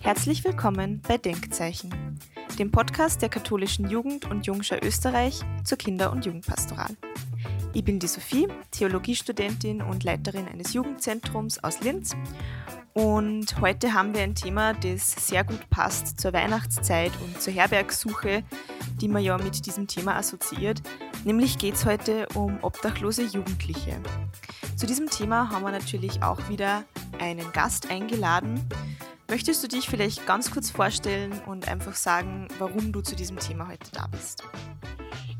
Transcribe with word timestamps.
Herzlich 0.00 0.44
willkommen 0.44 1.02
bei 1.06 1.18
Denkzeichen, 1.18 2.18
dem 2.58 2.70
Podcast 2.70 3.20
der 3.20 3.28
katholischen 3.28 3.90
Jugend 3.90 4.30
und 4.30 4.46
Jungschar 4.46 4.82
Österreich 4.82 5.40
zur 5.64 5.78
Kinder- 5.78 6.12
und 6.12 6.24
Jugendpastoral. 6.24 6.96
Ich 7.72 7.84
bin 7.84 7.98
die 7.98 8.06
Sophie, 8.06 8.48
Theologiestudentin 8.70 9.82
und 9.82 10.04
Leiterin 10.04 10.48
eines 10.48 10.72
Jugendzentrums 10.72 11.62
aus 11.62 11.80
Linz. 11.80 12.16
Und 12.94 13.60
heute 13.60 13.92
haben 13.92 14.14
wir 14.14 14.22
ein 14.22 14.36
Thema, 14.36 14.72
das 14.72 15.10
sehr 15.26 15.42
gut 15.42 15.68
passt 15.68 16.20
zur 16.20 16.32
Weihnachtszeit 16.32 17.10
und 17.24 17.42
zur 17.42 17.52
Herbergssuche, 17.52 18.44
die 19.00 19.08
man 19.08 19.20
ja 19.20 19.36
mit 19.36 19.66
diesem 19.66 19.88
Thema 19.88 20.14
assoziiert. 20.14 20.80
Nämlich 21.24 21.58
geht 21.58 21.74
es 21.74 21.86
heute 21.86 22.28
um 22.34 22.56
obdachlose 22.62 23.24
Jugendliche. 23.24 24.00
Zu 24.76 24.86
diesem 24.86 25.10
Thema 25.10 25.50
haben 25.50 25.64
wir 25.64 25.72
natürlich 25.72 26.22
auch 26.22 26.48
wieder 26.48 26.84
einen 27.18 27.50
Gast 27.52 27.90
eingeladen. 27.90 28.64
Möchtest 29.28 29.64
du 29.64 29.66
dich 29.66 29.88
vielleicht 29.88 30.24
ganz 30.24 30.52
kurz 30.52 30.70
vorstellen 30.70 31.32
und 31.46 31.66
einfach 31.66 31.96
sagen, 31.96 32.46
warum 32.60 32.92
du 32.92 33.00
zu 33.00 33.16
diesem 33.16 33.40
Thema 33.40 33.66
heute 33.66 33.90
da 33.90 34.06
bist? 34.06 34.44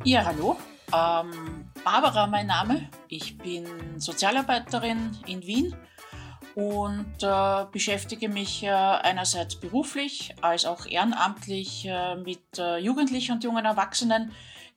Ja, 0.02 0.24
hallo. 0.24 0.56
Ähm, 0.92 1.70
Barbara, 1.84 2.26
mein 2.26 2.48
Name. 2.48 2.88
Ich 3.06 3.38
bin 3.38 3.64
Sozialarbeiterin 4.00 5.16
in 5.26 5.42
Wien 5.42 5.76
und 6.54 7.14
äh, 7.20 7.66
beschäftige 7.72 8.28
mich 8.28 8.62
äh, 8.62 8.68
einerseits 8.68 9.56
beruflich 9.56 10.34
als 10.40 10.64
auch 10.64 10.86
ehrenamtlich 10.86 11.86
äh, 11.86 12.14
mit 12.16 12.58
äh, 12.58 12.78
Jugendlichen 12.78 13.32
und 13.32 13.44
jungen 13.44 13.64
Erwachsenen, 13.64 14.32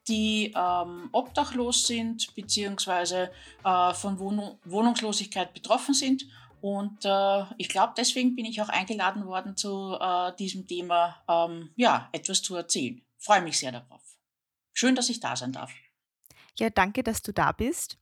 die 0.08 0.54
ähm, 0.55 1.09
obdachlos 1.12 1.85
sind 1.85 2.34
bzw. 2.34 3.27
Äh, 3.63 3.93
von 3.93 4.18
Wohnung 4.20 4.57
Wohnungslosigkeit 4.65 5.54
betroffen 5.54 5.93
sind 5.93 6.26
und 6.62 7.05
äh, 7.05 7.43
ich 7.57 7.70
glaube, 7.70 7.93
deswegen 7.96 8.35
bin 8.35 8.46
ich 8.46 8.59
auch 8.62 8.70
eingeladen 8.70 9.27
worden, 9.27 9.55
zu 9.55 9.96
diesem 10.40 10.65
Thema 10.68 11.24
ähm, 11.30 11.70
ja, 11.76 12.09
etwas 12.12 12.41
zu 12.41 12.55
erzählen. 12.55 13.02
Freue 13.20 13.41
mich 13.41 13.59
sehr 13.59 13.71
darauf. 13.71 14.02
Schön, 14.74 14.96
dass 14.96 15.09
ich 15.09 15.20
da 15.20 15.35
sein 15.35 15.52
darf. 15.52 15.71
Ja, 16.57 16.70
danke, 16.71 17.04
dass 17.04 17.21
du 17.21 17.32
da 17.32 17.52
bist. 17.52 17.98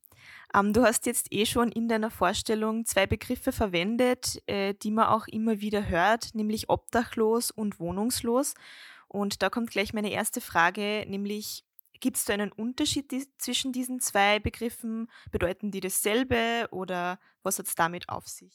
Ähm, 0.54 0.74
du 0.74 0.84
hast 0.84 1.06
jetzt 1.06 1.32
eh 1.32 1.46
schon 1.46 1.72
in 1.72 1.88
deiner 1.88 2.12
Vorstellung 2.12 2.86
zwei 2.86 3.08
Begriffe 3.08 3.52
verwendet, 3.52 4.42
äh, 4.48 4.74
die 4.74 4.92
man 4.92 5.08
auch 5.08 5.28
immer 5.28 5.62
wieder 5.62 5.88
hört, 5.88 6.36
nämlich 6.36 6.70
obdachlos 6.70 7.52
und 7.52 7.80
wohnungslos. 7.80 8.54
Und 9.08 9.42
da 9.42 9.50
kommt 9.50 9.72
gleich 9.72 9.94
meine 9.94 10.12
erste 10.12 10.42
Frage, 10.42 11.06
nämlich 11.08 11.64
Gibt 12.00 12.18
es 12.18 12.26
da 12.26 12.34
einen 12.34 12.52
Unterschied 12.52 13.12
die, 13.12 13.26
zwischen 13.38 13.72
diesen 13.72 14.00
zwei 14.00 14.40
Begriffen? 14.40 15.10
Bedeuten 15.32 15.72
die 15.72 15.80
dasselbe 15.80 16.68
oder 16.72 17.20
was 17.44 17.58
hat 17.58 17.68
es 17.68 17.76
damit 17.76 18.10
auf 18.10 18.28
sich? 18.28 18.54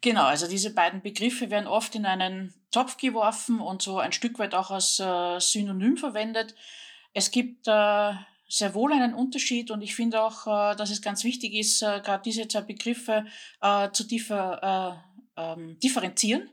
Genau, 0.00 0.24
also 0.24 0.48
diese 0.48 0.74
beiden 0.74 1.00
Begriffe 1.00 1.50
werden 1.50 1.68
oft 1.68 1.94
in 1.94 2.06
einen 2.06 2.52
Topf 2.70 2.96
geworfen 2.96 3.60
und 3.60 3.82
so 3.82 3.98
ein 3.98 4.12
Stück 4.12 4.38
weit 4.38 4.54
auch 4.54 4.70
als 4.70 4.98
äh, 4.98 5.38
Synonym 5.38 5.96
verwendet. 5.96 6.54
Es 7.14 7.30
gibt 7.30 7.66
äh, 7.68 8.12
sehr 8.50 8.74
wohl 8.74 8.92
einen 8.92 9.14
Unterschied 9.14 9.70
und 9.70 9.80
ich 9.80 9.94
finde 9.94 10.20
auch, 10.22 10.46
äh, 10.46 10.76
dass 10.76 10.90
es 10.90 11.00
ganz 11.00 11.24
wichtig 11.24 11.54
ist, 11.54 11.82
äh, 11.82 12.00
gerade 12.04 12.22
diese 12.24 12.48
zwei 12.48 12.62
Begriffe 12.62 13.24
äh, 13.62 13.90
zu 13.92 14.04
differ, 14.04 15.00
äh, 15.36 15.40
ähm, 15.40 15.78
differenzieren. 15.78 16.50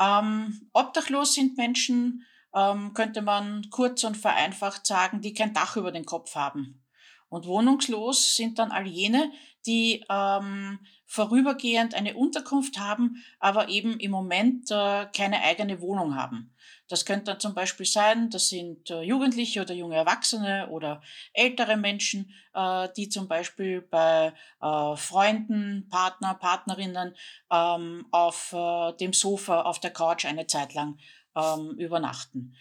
Ähm, 0.00 0.68
obdachlos 0.72 1.34
sind 1.34 1.56
Menschen, 1.56 2.26
ähm, 2.54 2.94
könnte 2.94 3.22
man 3.22 3.70
kurz 3.70 4.02
und 4.02 4.16
vereinfacht 4.16 4.86
sagen, 4.86 5.20
die 5.20 5.32
kein 5.32 5.54
Dach 5.54 5.76
über 5.76 5.92
den 5.92 6.04
Kopf 6.04 6.34
haben. 6.34 6.82
Und 7.28 7.46
wohnungslos 7.46 8.34
sind 8.34 8.58
dann 8.58 8.72
all 8.72 8.88
jene, 8.88 9.30
die 9.64 10.04
ähm, 10.10 10.80
vorübergehend 11.06 11.94
eine 11.94 12.16
Unterkunft 12.16 12.78
haben, 12.78 13.22
aber 13.38 13.68
eben 13.68 14.00
im 14.00 14.10
Moment 14.10 14.68
äh, 14.72 15.06
keine 15.14 15.42
eigene 15.42 15.80
Wohnung 15.80 16.16
haben. 16.16 16.52
Das 16.90 17.04
könnte 17.04 17.26
dann 17.26 17.40
zum 17.40 17.54
Beispiel 17.54 17.86
sein, 17.86 18.30
das 18.30 18.48
sind 18.48 18.90
äh, 18.90 19.02
Jugendliche 19.02 19.62
oder 19.62 19.74
junge 19.74 19.94
Erwachsene 19.94 20.68
oder 20.70 21.00
ältere 21.32 21.76
Menschen, 21.76 22.34
äh, 22.52 22.88
die 22.96 23.08
zum 23.08 23.28
Beispiel 23.28 23.80
bei 23.80 24.32
äh, 24.60 24.96
Freunden, 24.96 25.88
Partner, 25.88 26.34
Partnerinnen 26.34 27.14
ähm, 27.50 28.06
auf 28.10 28.54
dem 29.00 29.12
Sofa, 29.12 29.62
auf 29.62 29.78
der 29.78 29.92
Couch 29.92 30.24
eine 30.24 30.46
Zeit 30.46 30.74
lang 30.74 30.98
ähm, 31.36 31.70
übernachten. 31.78 32.56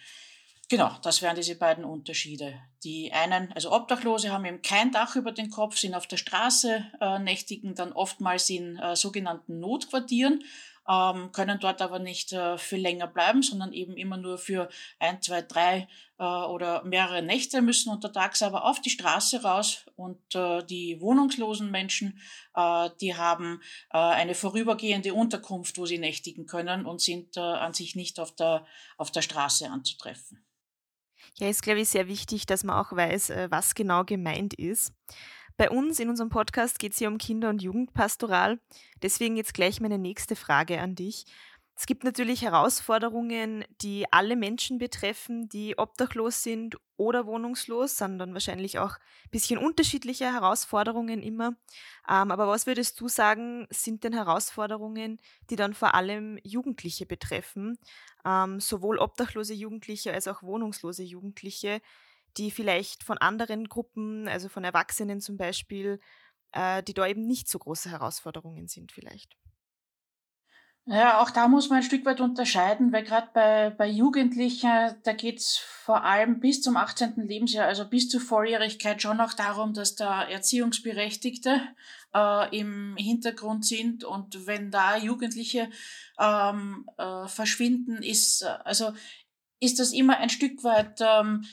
Genau, 0.69 0.91
das 1.01 1.23
wären 1.23 1.35
diese 1.35 1.55
beiden 1.55 1.83
Unterschiede. 1.83 2.61
Die 2.83 3.11
einen, 3.11 3.51
also 3.53 3.71
Obdachlose, 3.71 4.31
haben 4.31 4.45
eben 4.45 4.61
kein 4.61 4.91
Dach 4.91 5.15
über 5.15 5.31
den 5.31 5.49
Kopf, 5.49 5.77
sind 5.77 5.95
auf 5.95 6.05
der 6.05 6.17
Straße, 6.17 6.85
äh, 7.01 7.17
nächtigen 7.17 7.73
dann 7.73 7.91
oftmals 7.91 8.47
in 8.51 8.77
äh, 8.77 8.95
sogenannten 8.95 9.59
Notquartieren 9.59 10.43
ähm, 10.89 11.31
können 11.31 11.59
dort 11.59 11.81
aber 11.81 11.99
nicht 11.99 12.33
äh, 12.33 12.57
für 12.57 12.77
länger 12.77 13.07
bleiben, 13.07 13.43
sondern 13.43 13.73
eben 13.73 13.95
immer 13.95 14.17
nur 14.17 14.37
für 14.37 14.69
ein, 14.97 15.21
zwei, 15.21 15.43
drei 15.43 15.87
äh, 16.17 16.23
oder 16.23 16.83
mehrere 16.83 17.21
Nächte 17.21 17.61
müssen 17.61 17.91
untertags 17.91 18.41
aber 18.41 18.65
auf 18.65 18.81
die 18.81 18.89
Straße 18.89 19.43
raus 19.43 19.85
und 19.95 20.19
äh, 20.33 20.63
die 20.65 20.99
wohnungslosen 20.99 21.69
Menschen, 21.69 22.19
äh, 22.55 22.89
die 23.01 23.15
haben 23.15 23.61
äh, 23.91 23.97
eine 23.97 24.33
vorübergehende 24.33 25.13
Unterkunft, 25.13 25.77
wo 25.77 25.85
sie 25.85 25.99
nächtigen 25.99 26.47
können 26.47 26.85
und 26.85 27.01
sind 27.01 27.37
äh, 27.37 27.41
an 27.41 27.73
sich 27.73 27.95
nicht 27.95 28.19
auf 28.19 28.35
der, 28.35 28.65
auf 28.97 29.11
der 29.11 29.21
Straße 29.21 29.69
anzutreffen. 29.69 30.43
Ja, 31.37 31.47
ist, 31.47 31.61
glaube 31.61 31.81
ich, 31.81 31.89
sehr 31.89 32.07
wichtig, 32.07 32.47
dass 32.47 32.63
man 32.63 32.83
auch 32.83 32.91
weiß, 32.91 33.31
was 33.49 33.75
genau 33.75 34.03
gemeint 34.03 34.55
ist. 34.55 34.93
Bei 35.59 35.69
uns 35.69 35.99
in 35.99 36.07
unserem 36.07 36.29
Podcast 36.29 36.79
geht 36.79 36.93
es 36.93 36.99
hier 36.99 37.09
um 37.09 37.17
Kinder- 37.17 37.49
und 37.49 37.61
Jugendpastoral. 37.61 38.61
Deswegen 39.01 39.35
jetzt 39.35 39.53
gleich 39.53 39.81
meine 39.81 39.97
nächste 39.97 40.37
Frage 40.37 40.79
an 40.79 40.95
dich. 40.95 41.25
Es 41.75 41.85
gibt 41.85 42.05
natürlich 42.05 42.43
Herausforderungen, 42.43 43.65
die 43.81 44.05
alle 44.09 44.37
Menschen 44.37 44.77
betreffen, 44.77 45.49
die 45.49 45.77
obdachlos 45.77 46.43
sind 46.43 46.77
oder 46.95 47.25
wohnungslos, 47.25 47.97
sind 47.97 48.19
dann 48.19 48.31
wahrscheinlich 48.31 48.79
auch 48.79 48.93
ein 48.93 49.31
bisschen 49.31 49.57
unterschiedliche 49.57 50.31
Herausforderungen 50.31 51.21
immer. 51.21 51.57
Ähm, 52.09 52.31
aber 52.31 52.47
was 52.47 52.65
würdest 52.65 52.97
du 53.01 53.09
sagen, 53.09 53.67
sind 53.69 54.05
denn 54.05 54.13
Herausforderungen, 54.13 55.19
die 55.49 55.57
dann 55.57 55.73
vor 55.73 55.93
allem 55.93 56.39
Jugendliche 56.41 57.05
betreffen, 57.05 57.77
ähm, 58.23 58.61
sowohl 58.61 58.97
obdachlose 58.97 59.53
Jugendliche 59.53 60.13
als 60.13 60.29
auch 60.29 60.41
wohnungslose 60.41 61.03
Jugendliche? 61.03 61.81
Die 62.39 62.51
vielleicht 62.51 63.03
von 63.03 63.17
anderen 63.17 63.69
Gruppen, 63.69 64.27
also 64.27 64.49
von 64.49 64.63
Erwachsenen 64.63 65.21
zum 65.21 65.37
Beispiel, 65.37 65.99
äh, 66.53 66.81
die 66.83 66.93
da 66.93 67.05
eben 67.05 67.27
nicht 67.27 67.47
so 67.47 67.59
große 67.59 67.91
Herausforderungen 67.91 68.67
sind 68.67 68.91
vielleicht. 68.91 69.37
Ja, 70.91 71.21
auch 71.21 71.29
da 71.29 71.47
muss 71.47 71.69
man 71.69 71.79
ein 71.79 71.83
Stück 71.83 72.03
weit 72.05 72.19
unterscheiden, 72.19 72.91
weil 72.91 73.03
gerade 73.03 73.29
bei, 73.31 73.69
bei 73.69 73.87
Jugendlichen, 73.87 74.95
da 75.03 75.13
geht's 75.13 75.57
vor 75.57 76.03
allem 76.03 76.39
bis 76.39 76.63
zum 76.63 76.77
18. 76.77 77.27
Lebensjahr, 77.27 77.67
also 77.67 77.87
bis 77.87 78.09
zur 78.09 78.21
Volljährigkeit, 78.21 78.99
schon 78.99 79.21
auch 79.21 79.33
darum, 79.33 79.73
dass 79.75 79.93
da 79.93 80.23
Erziehungsberechtigte 80.23 81.61
äh, 82.15 82.57
im 82.57 82.95
Hintergrund 82.97 83.67
sind. 83.67 84.03
Und 84.03 84.47
wenn 84.47 84.71
da 84.71 84.97
Jugendliche 84.97 85.69
ähm, 86.17 86.89
äh, 86.97 87.27
verschwinden, 87.27 88.01
ist, 88.01 88.43
also 88.43 88.91
ist 89.59 89.77
das 89.77 89.91
immer 89.93 90.17
ein 90.17 90.31
Stück 90.31 90.63
weit 90.63 91.01
ähm, 91.01 91.45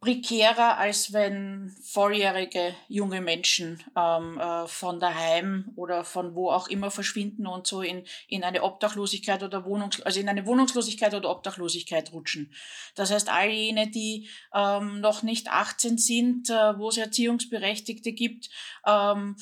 prekärer, 0.00 0.78
als 0.78 1.12
wenn 1.12 1.74
volljährige 1.82 2.74
junge 2.88 3.20
Menschen 3.20 3.82
ähm, 3.96 4.38
äh, 4.38 4.66
von 4.66 5.00
daheim 5.00 5.72
oder 5.76 6.04
von 6.04 6.34
wo 6.34 6.50
auch 6.50 6.68
immer 6.68 6.90
verschwinden 6.90 7.46
und 7.46 7.66
so 7.66 7.82
in, 7.82 8.04
in 8.28 8.42
eine 8.42 8.62
Obdachlosigkeit 8.62 9.42
oder 9.42 9.64
Wohnungs 9.64 10.00
also 10.00 10.18
in 10.18 10.28
eine 10.28 10.46
Wohnungslosigkeit 10.46 11.14
oder 11.14 11.30
Obdachlosigkeit 11.30 12.12
rutschen. 12.12 12.52
Das 12.94 13.10
heißt, 13.10 13.28
all 13.28 13.50
jene, 13.50 13.88
die 13.88 14.28
ähm, 14.54 15.00
noch 15.00 15.22
nicht 15.22 15.48
18 15.48 15.98
sind, 15.98 16.48
äh, 16.48 16.78
wo 16.78 16.88
es 16.88 16.96
Erziehungsberechtigte 16.96 18.12
gibt, 18.12 18.48
ähm, 18.86 19.36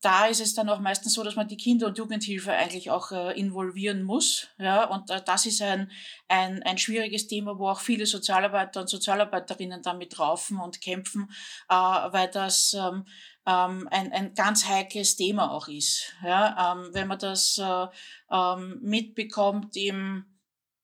da 0.00 0.26
ist 0.26 0.40
es 0.40 0.54
dann 0.54 0.68
auch 0.68 0.80
meistens 0.80 1.14
so, 1.14 1.22
dass 1.22 1.36
man 1.36 1.48
die 1.48 1.56
Kinder- 1.56 1.86
und 1.86 1.98
Jugendhilfe 1.98 2.52
eigentlich 2.52 2.90
auch 2.90 3.12
äh, 3.12 3.38
involvieren 3.38 4.02
muss. 4.02 4.48
Ja, 4.58 4.84
und 4.84 5.10
äh, 5.10 5.20
das 5.24 5.46
ist 5.46 5.60
ein, 5.60 5.90
ein, 6.28 6.62
ein 6.62 6.78
schwieriges 6.78 7.26
Thema, 7.26 7.58
wo 7.58 7.68
auch 7.68 7.80
viele 7.80 8.06
Sozialarbeiter 8.06 8.80
und 8.80 8.88
Sozialarbeiterinnen 8.88 9.82
damit 9.82 10.18
raufen 10.18 10.58
und 10.58 10.80
kämpfen, 10.80 11.30
äh, 11.68 11.74
weil 11.74 12.28
das 12.30 12.74
ähm, 12.74 13.04
ähm, 13.46 13.88
ein, 13.90 14.12
ein 14.12 14.34
ganz 14.34 14.66
heikles 14.66 15.16
Thema 15.16 15.50
auch 15.50 15.68
ist. 15.68 16.14
Ja, 16.24 16.72
ähm, 16.72 16.90
wenn 16.92 17.08
man 17.08 17.18
das 17.18 17.58
äh, 17.58 17.86
ähm, 18.30 18.78
mitbekommt 18.80 19.76
im 19.76 20.24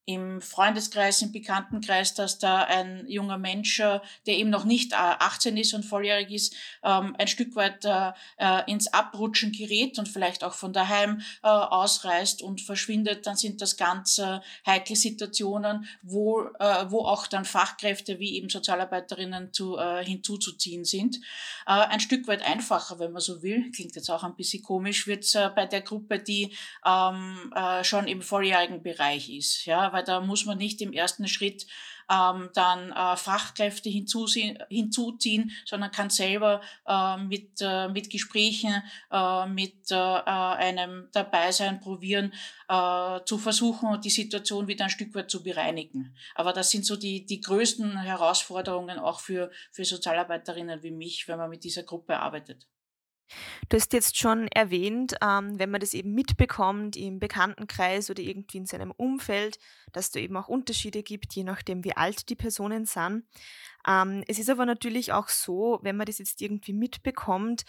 im 0.06 0.40
Freundeskreis, 0.40 1.20
im 1.20 1.32
Bekanntenkreis, 1.32 2.14
dass 2.14 2.38
da 2.38 2.62
ein 2.62 3.04
junger 3.08 3.38
Mensch, 3.38 3.80
äh, 3.80 3.98
der 4.26 4.34
eben 4.34 4.50
noch 4.50 4.64
nicht 4.64 4.94
18 4.94 5.56
ist 5.56 5.74
und 5.74 5.84
volljährig 5.84 6.30
ist, 6.30 6.54
ähm, 6.84 7.16
ein 7.18 7.26
Stück 7.26 7.56
weit 7.56 7.84
äh, 7.84 8.12
äh, 8.38 8.70
ins 8.70 8.92
Abrutschen 8.92 9.50
gerät 9.50 9.98
und 9.98 10.08
vielleicht 10.08 10.44
auch 10.44 10.54
von 10.54 10.72
daheim 10.72 11.20
ausreist 11.42 12.42
und 12.42 12.60
verschwindet, 12.60 13.26
dann 13.26 13.36
sind 13.36 13.60
das 13.60 13.76
ganz 13.76 14.20
heikle 14.64 14.94
Situationen, 14.94 15.88
wo, 16.02 16.48
wo 16.88 17.00
auch 17.00 17.26
dann 17.26 17.44
Fachkräfte 17.44 18.18
wie 18.20 18.36
eben 18.36 18.48
Sozialarbeiterinnen 18.48 19.52
zu, 19.52 19.78
hinzuzuziehen 20.00 20.84
sind. 20.84 21.20
Ein 21.64 22.00
Stück 22.00 22.28
weit 22.28 22.42
einfacher, 22.42 22.98
wenn 22.98 23.12
man 23.12 23.22
so 23.22 23.42
will, 23.42 23.70
klingt 23.72 23.96
jetzt 23.96 24.10
auch 24.10 24.22
ein 24.22 24.36
bisschen 24.36 24.62
komisch, 24.62 25.06
wird 25.06 25.24
es 25.24 25.32
bei 25.54 25.66
der 25.66 25.80
Gruppe, 25.80 26.18
die 26.18 26.54
ähm, 26.84 27.52
schon 27.82 28.06
im 28.06 28.22
volljährigen 28.22 28.82
Bereich 28.82 29.28
ist. 29.28 29.66
Ja, 29.66 29.92
weil 29.96 30.04
da 30.04 30.20
muss 30.20 30.44
man 30.44 30.58
nicht 30.58 30.82
im 30.82 30.92
ersten 30.92 31.26
Schritt 31.26 31.66
ähm, 32.10 32.50
dann 32.52 32.92
äh, 32.92 33.16
Fachkräfte 33.16 33.88
hinzuziehen, 33.88 35.50
sondern 35.64 35.90
kann 35.90 36.10
selber 36.10 36.60
äh, 36.86 37.16
mit, 37.16 37.60
äh, 37.60 37.88
mit 37.88 38.10
Gesprächen, 38.10 38.82
äh, 39.10 39.46
mit 39.46 39.90
äh, 39.90 39.94
einem 39.94 41.08
Dabeisein 41.12 41.80
probieren, 41.80 42.34
äh, 42.68 43.20
zu 43.24 43.38
versuchen, 43.38 44.00
die 44.02 44.10
Situation 44.10 44.68
wieder 44.68 44.84
ein 44.84 44.90
Stück 44.90 45.14
weit 45.14 45.30
zu 45.30 45.42
bereinigen. 45.42 46.14
Aber 46.34 46.52
das 46.52 46.70
sind 46.70 46.84
so 46.84 46.96
die, 46.96 47.24
die 47.24 47.40
größten 47.40 48.02
Herausforderungen 48.02 48.98
auch 48.98 49.20
für, 49.20 49.50
für 49.72 49.86
Sozialarbeiterinnen 49.86 50.82
wie 50.82 50.90
mich, 50.90 51.26
wenn 51.26 51.38
man 51.38 51.48
mit 51.48 51.64
dieser 51.64 51.84
Gruppe 51.84 52.18
arbeitet. 52.18 52.66
Du 53.68 53.76
hast 53.76 53.92
jetzt 53.92 54.16
schon 54.16 54.48
erwähnt, 54.48 55.14
ähm, 55.22 55.58
wenn 55.58 55.70
man 55.70 55.80
das 55.80 55.94
eben 55.94 56.12
mitbekommt 56.12 56.96
im 56.96 57.18
Bekanntenkreis 57.18 58.10
oder 58.10 58.22
irgendwie 58.22 58.58
in 58.58 58.66
seinem 58.66 58.92
Umfeld, 58.92 59.58
dass 59.92 60.10
da 60.10 60.20
eben 60.20 60.36
auch 60.36 60.48
Unterschiede 60.48 61.02
gibt, 61.02 61.34
je 61.34 61.44
nachdem, 61.44 61.84
wie 61.84 61.96
alt 61.96 62.28
die 62.28 62.36
Personen 62.36 62.84
sind. 62.86 63.24
Ähm, 63.86 64.22
es 64.28 64.38
ist 64.38 64.50
aber 64.50 64.66
natürlich 64.66 65.12
auch 65.12 65.28
so, 65.28 65.78
wenn 65.82 65.96
man 65.96 66.06
das 66.06 66.18
jetzt 66.18 66.40
irgendwie 66.40 66.72
mitbekommt, 66.72 67.64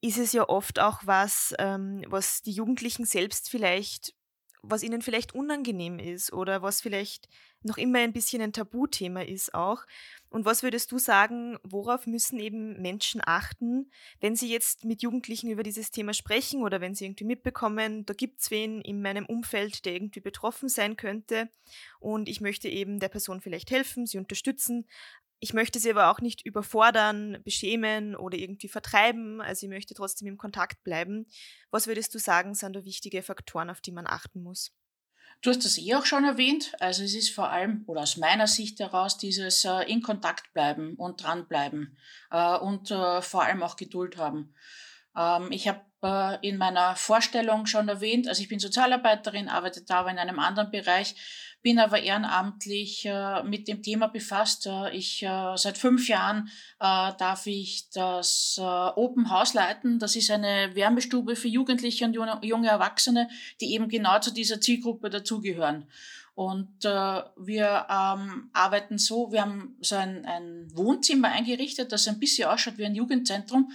ist 0.00 0.18
es 0.18 0.32
ja 0.32 0.48
oft 0.48 0.78
auch 0.78 1.00
was, 1.04 1.54
ähm, 1.58 2.02
was 2.06 2.42
die 2.42 2.52
Jugendlichen 2.52 3.04
selbst 3.04 3.50
vielleicht, 3.50 4.14
was 4.62 4.82
ihnen 4.82 5.02
vielleicht 5.02 5.34
unangenehm 5.34 5.98
ist 5.98 6.32
oder 6.32 6.62
was 6.62 6.80
vielleicht 6.80 7.28
noch 7.62 7.78
immer 7.78 7.98
ein 7.98 8.12
bisschen 8.12 8.42
ein 8.42 8.52
Tabuthema 8.52 9.22
ist 9.22 9.54
auch. 9.54 9.84
Und 10.30 10.44
was 10.44 10.62
würdest 10.62 10.92
du 10.92 10.98
sagen, 10.98 11.58
worauf 11.62 12.06
müssen 12.06 12.38
eben 12.38 12.80
Menschen 12.80 13.20
achten, 13.24 13.90
wenn 14.20 14.36
sie 14.36 14.50
jetzt 14.50 14.84
mit 14.84 15.02
Jugendlichen 15.02 15.50
über 15.50 15.62
dieses 15.62 15.90
Thema 15.90 16.12
sprechen 16.12 16.62
oder 16.62 16.80
wenn 16.80 16.94
sie 16.94 17.06
irgendwie 17.06 17.24
mitbekommen, 17.24 18.04
da 18.04 18.14
gibt 18.14 18.40
es 18.40 18.50
wen 18.50 18.80
in 18.82 19.00
meinem 19.00 19.26
Umfeld, 19.26 19.84
der 19.84 19.94
irgendwie 19.94 20.20
betroffen 20.20 20.68
sein 20.68 20.96
könnte 20.96 21.48
und 21.98 22.28
ich 22.28 22.40
möchte 22.40 22.68
eben 22.68 23.00
der 23.00 23.08
Person 23.08 23.40
vielleicht 23.40 23.70
helfen, 23.70 24.06
sie 24.06 24.18
unterstützen. 24.18 24.86
Ich 25.40 25.54
möchte 25.54 25.78
sie 25.78 25.90
aber 25.90 26.10
auch 26.10 26.20
nicht 26.20 26.44
überfordern, 26.44 27.38
beschämen 27.44 28.16
oder 28.16 28.36
irgendwie 28.36 28.68
vertreiben. 28.68 29.40
Also 29.40 29.66
ich 29.66 29.70
möchte 29.70 29.94
trotzdem 29.94 30.26
im 30.26 30.36
Kontakt 30.36 30.82
bleiben. 30.82 31.26
Was 31.70 31.86
würdest 31.86 32.12
du 32.14 32.18
sagen, 32.18 32.54
sind 32.54 32.74
da 32.74 32.84
wichtige 32.84 33.22
Faktoren, 33.22 33.70
auf 33.70 33.80
die 33.80 33.92
man 33.92 34.06
achten 34.08 34.42
muss? 34.42 34.72
Du 35.40 35.50
hast 35.50 35.64
das 35.64 35.78
eh 35.78 35.94
auch 35.94 36.04
schon 36.04 36.24
erwähnt. 36.24 36.72
Also 36.80 37.04
es 37.04 37.14
ist 37.14 37.30
vor 37.30 37.50
allem, 37.50 37.84
oder 37.86 38.02
aus 38.02 38.16
meiner 38.16 38.46
Sicht 38.46 38.80
heraus, 38.80 39.18
dieses 39.18 39.64
äh, 39.64 39.82
in 39.90 40.02
Kontakt 40.02 40.52
bleiben 40.52 40.94
und 40.96 41.22
dranbleiben 41.22 41.96
äh, 42.30 42.56
und 42.56 42.90
äh, 42.90 43.22
vor 43.22 43.44
allem 43.44 43.62
auch 43.62 43.76
Geduld 43.76 44.16
haben. 44.16 44.54
Ähm, 45.16 45.48
ich 45.52 45.68
habe 45.68 45.80
äh, 46.02 46.48
in 46.48 46.58
meiner 46.58 46.96
Vorstellung 46.96 47.66
schon 47.66 47.88
erwähnt, 47.88 48.28
also 48.28 48.42
ich 48.42 48.48
bin 48.48 48.58
Sozialarbeiterin, 48.58 49.48
arbeite 49.48 49.82
da 49.82 50.00
aber 50.00 50.10
in 50.10 50.18
einem 50.18 50.38
anderen 50.38 50.70
Bereich 50.70 51.14
bin 51.62 51.78
aber 51.78 52.00
ehrenamtlich 52.00 53.04
äh, 53.04 53.42
mit 53.42 53.68
dem 53.68 53.82
Thema 53.82 54.06
befasst. 54.06 54.66
Äh, 54.66 54.96
ich 54.96 55.22
äh, 55.22 55.56
seit 55.56 55.78
fünf 55.78 56.08
Jahren 56.08 56.50
darf 56.78 57.46
ich 57.46 57.90
das 57.90 58.60
Open 58.60 59.30
House 59.30 59.54
leiten. 59.54 59.98
Das 59.98 60.14
ist 60.14 60.30
eine 60.30 60.74
Wärmestube 60.74 61.34
für 61.34 61.48
Jugendliche 61.48 62.04
und 62.04 62.14
junge, 62.14 62.38
junge 62.42 62.68
Erwachsene, 62.68 63.28
die 63.60 63.74
eben 63.74 63.88
genau 63.88 64.20
zu 64.20 64.32
dieser 64.32 64.60
Zielgruppe 64.60 65.10
dazugehören. 65.10 65.88
Und 66.38 66.84
äh, 66.84 67.22
wir 67.36 67.86
ähm, 67.90 68.50
arbeiten 68.52 68.96
so, 68.98 69.32
wir 69.32 69.42
haben 69.42 69.76
so 69.80 69.96
ein, 69.96 70.24
ein 70.24 70.68
Wohnzimmer 70.72 71.32
eingerichtet, 71.32 71.90
das 71.90 72.06
ein 72.06 72.20
bisschen 72.20 72.48
ausschaut 72.48 72.78
wie 72.78 72.86
ein 72.86 72.94
Jugendzentrum. 72.94 73.72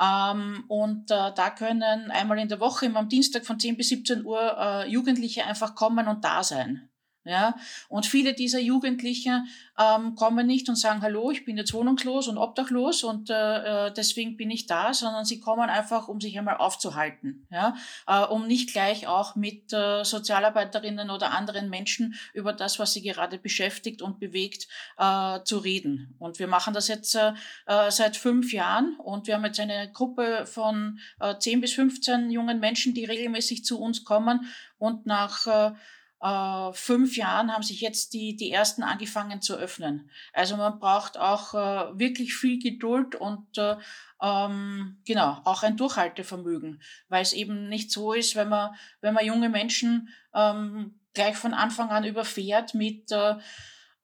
Ähm, 0.00 0.64
und 0.68 1.10
äh, 1.10 1.32
da 1.34 1.50
können 1.50 2.10
einmal 2.10 2.38
in 2.38 2.48
der 2.48 2.60
Woche, 2.60 2.86
immer 2.86 3.00
am 3.00 3.10
Dienstag 3.10 3.44
von 3.44 3.60
10 3.60 3.76
bis 3.76 3.90
17 3.90 4.24
Uhr, 4.24 4.56
äh, 4.58 4.88
Jugendliche 4.88 5.44
einfach 5.44 5.74
kommen 5.74 6.08
und 6.08 6.24
da 6.24 6.42
sein. 6.42 6.88
Ja? 7.28 7.56
Und 7.88 8.06
viele 8.06 8.32
dieser 8.32 8.58
Jugendlichen 8.58 9.48
ähm, 9.78 10.14
kommen 10.14 10.46
nicht 10.46 10.68
und 10.68 10.76
sagen, 10.76 11.02
hallo, 11.02 11.30
ich 11.30 11.44
bin 11.44 11.58
jetzt 11.58 11.74
wohnungslos 11.74 12.26
und 12.26 12.38
obdachlos 12.38 13.04
und 13.04 13.28
äh, 13.28 13.86
äh, 13.86 13.92
deswegen 13.92 14.36
bin 14.36 14.50
ich 14.50 14.66
da, 14.66 14.94
sondern 14.94 15.26
sie 15.26 15.38
kommen 15.38 15.68
einfach, 15.68 16.08
um 16.08 16.20
sich 16.20 16.38
einmal 16.38 16.56
aufzuhalten, 16.56 17.46
ja? 17.50 17.76
Äh, 18.06 18.24
um 18.24 18.46
nicht 18.46 18.72
gleich 18.72 19.06
auch 19.06 19.36
mit 19.36 19.72
äh, 19.74 20.04
Sozialarbeiterinnen 20.04 21.10
oder 21.10 21.32
anderen 21.32 21.68
Menschen 21.68 22.14
über 22.32 22.54
das, 22.54 22.78
was 22.78 22.94
sie 22.94 23.02
gerade 23.02 23.38
beschäftigt 23.38 24.00
und 24.00 24.18
bewegt, 24.18 24.66
äh, 24.96 25.40
zu 25.44 25.58
reden. 25.58 26.14
Und 26.18 26.38
wir 26.38 26.46
machen 26.46 26.72
das 26.72 26.88
jetzt 26.88 27.14
äh, 27.14 27.32
äh 27.66 27.90
seit 27.90 28.16
fünf 28.16 28.52
Jahren 28.52 28.96
und 28.98 29.26
wir 29.26 29.34
haben 29.34 29.44
jetzt 29.44 29.60
eine 29.60 29.92
Gruppe 29.92 30.46
von 30.46 30.98
äh, 31.20 31.38
10 31.38 31.60
bis 31.60 31.74
15 31.74 32.30
jungen 32.30 32.58
Menschen, 32.58 32.94
die 32.94 33.04
regelmäßig 33.04 33.64
zu 33.64 33.78
uns 33.78 34.04
kommen 34.04 34.46
und 34.78 35.06
nach 35.06 35.46
äh, 35.46 35.72
äh, 36.20 36.72
fünf 36.72 37.16
Jahren 37.16 37.52
haben 37.52 37.62
sich 37.62 37.80
jetzt 37.80 38.12
die, 38.12 38.36
die 38.36 38.50
ersten 38.50 38.82
angefangen 38.82 39.40
zu 39.40 39.56
öffnen. 39.56 40.10
Also 40.32 40.56
man 40.56 40.78
braucht 40.78 41.18
auch 41.18 41.54
äh, 41.54 41.98
wirklich 41.98 42.34
viel 42.34 42.60
Geduld 42.60 43.14
und 43.14 43.56
äh, 43.56 43.76
ähm, 44.20 45.00
genau, 45.06 45.40
auch 45.44 45.62
ein 45.62 45.76
Durchhaltevermögen, 45.76 46.82
weil 47.08 47.22
es 47.22 47.32
eben 47.32 47.68
nicht 47.68 47.92
so 47.92 48.12
ist, 48.12 48.34
wenn 48.34 48.48
man, 48.48 48.74
wenn 49.00 49.14
man 49.14 49.24
junge 49.24 49.48
Menschen 49.48 50.08
ähm, 50.34 50.98
gleich 51.14 51.36
von 51.36 51.54
Anfang 51.54 51.90
an 51.90 52.04
überfährt 52.04 52.74
mit 52.74 53.12
äh, 53.12 53.36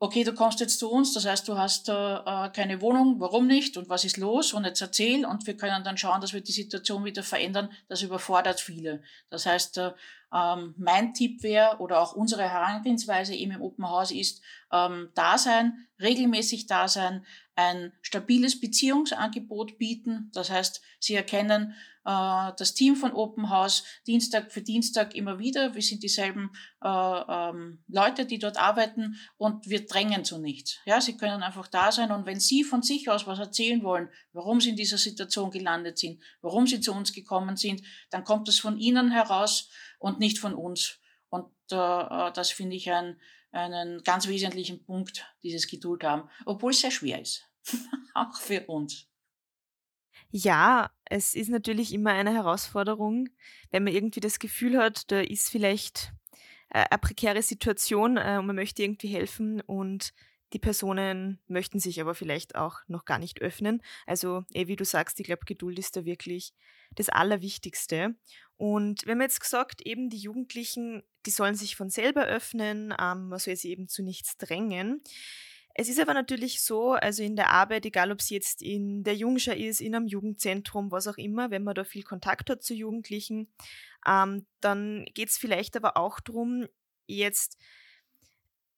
okay, 0.05 0.23
du 0.23 0.35
kommst 0.35 0.61
jetzt 0.61 0.79
zu 0.79 0.91
uns, 0.91 1.15
das 1.15 1.25
heißt, 1.25 1.49
du 1.49 1.57
hast 1.57 1.89
äh, 1.89 1.93
äh, 1.93 2.51
keine 2.51 2.81
Wohnung, 2.83 3.21
warum 3.21 3.47
nicht 3.47 3.77
und 3.77 3.89
was 3.89 4.05
ist 4.05 4.19
los 4.19 4.53
und 4.53 4.65
jetzt 4.65 4.83
erzähl 4.83 5.25
und 5.25 5.47
wir 5.47 5.57
können 5.57 5.83
dann 5.83 5.97
schauen, 5.97 6.21
dass 6.21 6.35
wir 6.35 6.43
die 6.43 6.53
Situation 6.53 7.05
wieder 7.05 7.23
verändern. 7.23 7.71
Das 7.89 8.03
überfordert 8.03 8.61
viele. 8.61 9.03
Das 9.31 9.47
heißt, 9.47 9.79
äh, 9.79 9.93
ähm, 10.33 10.75
mein 10.79 11.15
Tipp 11.15 11.43
wäre 11.43 11.79
oder 11.79 12.01
auch 12.01 12.15
unsere 12.15 12.49
Herangehensweise 12.49 13.35
eben 13.35 13.53
im 13.53 13.63
Open 13.63 13.89
House 13.89 14.11
ist, 14.11 14.43
ähm, 14.73 15.11
da 15.15 15.39
sein, 15.39 15.87
regelmäßig 16.01 16.67
da 16.67 16.89
sein, 16.89 17.25
ein 17.57 17.93
stabiles 18.03 18.61
Beziehungsangebot 18.61 19.79
bieten. 19.79 20.31
Das 20.35 20.51
heißt, 20.51 20.83
Sie 20.99 21.15
erkennen 21.15 21.75
äh, 22.05 22.53
das 22.57 22.75
Team 22.75 22.97
von 22.97 23.13
Open 23.13 23.51
House 23.51 23.85
Dienstag 24.07 24.53
für 24.53 24.63
Dienstag 24.63 25.15
immer 25.15 25.39
wieder. 25.39 25.75
Wir 25.75 25.83
sind 25.83 26.03
dieselben 26.03 26.51
äh, 26.83 26.89
ähm, 26.89 27.83
Leute, 27.89 28.27
die 28.27 28.39
dort 28.39 28.57
arbeiten 28.57 29.17
und 29.37 29.69
wir 29.69 29.87
drängen 29.87 30.25
zu 30.25 30.39
nichts. 30.39 30.79
Ja, 30.85 31.01
Sie 31.01 31.17
können 31.17 31.43
einfach 31.43 31.69
da 31.69 31.93
sein 31.93 32.11
und 32.11 32.27
wenn 32.27 32.41
Sie 32.41 32.65
von 32.65 32.83
sich 32.83 33.09
aus 33.09 33.27
was 33.27 33.39
erzählen 33.39 33.83
wollen, 33.83 34.09
warum 34.33 34.61
Sie 34.61 34.71
in 34.71 34.77
dieser 34.77 34.99
Situation 34.99 35.51
gelandet 35.51 35.99
sind, 35.99 36.21
warum 36.43 36.67
Sie 36.67 36.81
zu 36.81 36.93
uns 36.93 37.13
gekommen 37.13 37.57
sind, 37.57 37.83
dann 38.11 38.25
kommt 38.25 38.49
es 38.49 38.59
von 38.59 38.79
Ihnen 38.79 39.11
heraus 39.11 39.71
und 40.05 40.21
nicht 40.21 40.39
von 40.39 40.55
uns. 40.55 41.01
Und 41.31 41.51
äh, 41.73 41.77
äh 41.77 42.33
das 42.33 42.51
finde 42.51 42.77
ich 42.77 42.91
ein, 42.91 43.19
einen 43.53 44.03
ganz 44.03 44.29
wesentlichen 44.29 44.85
Punkt, 44.85 45.27
dieses 45.43 45.67
Geduld 45.67 46.05
haben, 46.05 46.29
obwohl 46.45 46.73
es 46.73 46.81
sehr 46.81 46.91
schwer 46.91 47.23
ist. 47.23 47.49
Auch 48.15 48.37
für 48.37 48.67
uns. 48.67 49.09
Ja, 50.31 50.91
es 51.07 51.35
ist 51.35 51.49
natürlich 51.49 51.95
immer 51.95 52.11
eine 52.11 52.35
Herausforderung, 52.35 53.31
wenn 53.71 53.85
man 53.85 53.95
irgendwie 53.95 54.21
das 54.21 54.39
Gefühl 54.39 54.77
hat, 54.77 55.11
da 55.11 55.21
ist 55.21 55.49
vielleicht 55.49 56.13
äh, 56.69 56.85
eine 56.91 56.99
prekäre 56.99 57.43
Situation 57.43 58.19
äh, 58.19 58.37
und 58.39 58.47
man 58.47 58.57
möchte 58.57 58.83
irgendwie 58.83 59.09
helfen 59.09 59.63
und 59.63 60.13
die 60.53 60.59
Personen 60.59 61.41
möchten 61.49 61.81
sich 61.81 62.01
aber 62.01 62.15
vielleicht 62.15 62.57
auch 62.57 62.81
noch 62.89 63.07
gar 63.07 63.19
nicht 63.19 63.41
öffnen. 63.41 63.83
Also, 64.07 64.45
eh, 64.53 64.67
wie 64.67 64.77
du 64.77 64.85
sagst, 64.85 65.19
ich 65.19 65.27
glaube, 65.27 65.47
Geduld 65.47 65.79
ist 65.79 65.97
da 65.97 66.05
wirklich 66.05 66.53
das 66.95 67.09
Allerwichtigste. 67.09 68.15
Und 68.57 69.07
wenn 69.07 69.19
man 69.19 69.27
jetzt 69.27 69.41
gesagt, 69.41 69.83
eben 69.85 70.11
die 70.11 70.19
Jugendlichen, 70.19 71.03
die 71.27 71.31
sollen 71.31 71.55
sich 71.55 71.77
von 71.77 71.91
selber 71.91 72.25
öffnen, 72.25 72.95
ähm, 72.99 73.29
man 73.29 73.39
soll 73.39 73.57
sie 73.57 73.71
eben 73.71 73.89
zu 73.89 74.03
nichts 74.03 74.37
drängen. 74.37 75.03
Es 75.77 75.89
ist 75.89 75.99
aber 75.99 76.15
natürlich 76.15 76.63
so, 76.63 76.93
also 76.93 77.25
in 77.25 77.35
der 77.35 77.51
Arbeit, 77.51 77.85
egal 77.85 78.13
ob 78.13 78.21
es 78.21 78.31
jetzt 78.31 78.63
in 78.63 79.03
der 79.03 79.17
Jungschau 79.17 79.53
ist, 79.53 79.81
in 79.81 79.95
einem 79.95 80.07
Jugendzentrum, 80.07 80.93
was 80.93 81.09
auch 81.09 81.17
immer, 81.17 81.51
wenn 81.51 81.65
man 81.65 81.75
da 81.75 81.83
viel 81.83 82.05
Kontakt 82.05 82.49
hat 82.49 82.63
zu 82.63 82.75
Jugendlichen, 82.75 83.53
ähm, 84.07 84.47
dann 84.61 85.05
geht 85.15 85.31
es 85.31 85.39
vielleicht 85.39 85.77
aber 85.77 85.97
auch 85.97 86.21
darum, 86.21 86.69
jetzt 87.09 87.59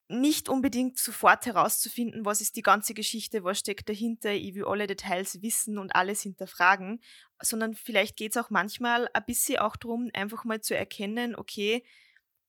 nicht 0.09 0.49
unbedingt 0.49 0.99
sofort 0.99 1.47
herauszufinden, 1.47 2.25
was 2.25 2.41
ist 2.41 2.57
die 2.57 2.63
ganze 2.63 2.95
Geschichte, 2.95 3.43
was 3.43 3.59
steckt 3.59 3.89
dahinter, 3.89 4.33
ich 4.33 4.55
will 4.55 4.65
alle 4.65 4.87
Details 4.87 5.43
wissen 5.43 5.79
und 5.79 5.97
alles 5.97 6.23
hinterfragen, 6.23 7.01
sondern 7.43 7.75
vielleicht 7.75 8.17
geht 8.17 8.33
es 8.33 8.37
auch 8.37 8.51
manchmal 8.51 9.09
ein 9.13 9.25
bisschen 9.27 9.59
auch 9.59 9.77
darum, 9.77 10.11
einfach 10.15 10.45
mal 10.45 10.61
zu 10.61 10.77
erkennen, 10.77 11.35
okay, 11.35 11.83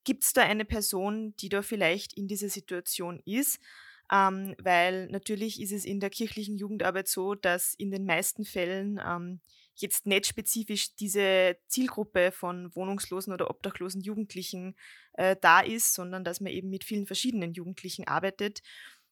Gibt 0.08 0.24
es 0.24 0.32
da 0.32 0.42
eine 0.42 0.64
Person, 0.64 1.36
die 1.36 1.50
da 1.50 1.62
vielleicht 1.62 2.14
in 2.14 2.30
dieser 2.30 2.48
Situation 2.48 3.22
ist? 3.26 3.60
Ähm, 4.10 4.56
weil 4.58 5.08
natürlich 5.08 5.62
ist 5.62 5.74
es 5.74 5.84
in 5.84 6.00
der 6.00 6.10
kirchlichen 6.10 6.56
Jugendarbeit 6.56 7.10
so, 7.10 7.36
dass 7.36 7.74
in 7.74 7.92
den 7.92 8.06
meisten 8.06 8.46
Fällen 8.46 9.02
ähm, 9.06 9.42
jetzt 9.82 10.06
nicht 10.06 10.26
spezifisch 10.26 10.96
diese 10.96 11.58
Zielgruppe 11.68 12.32
von 12.32 12.76
wohnungslosen 12.76 13.34
oder 13.34 13.50
obdachlosen 13.50 14.02
Jugendlichen 14.02 14.76
äh, 15.14 15.36
da 15.40 15.62
ist, 15.62 15.94
sondern 15.94 16.24
dass 16.24 16.42
man 16.42 16.52
eben 16.52 16.70
mit 16.70 16.84
vielen 16.84 17.06
verschiedenen 17.06 17.54
Jugendlichen 17.54 18.08
arbeitet. 18.08 18.62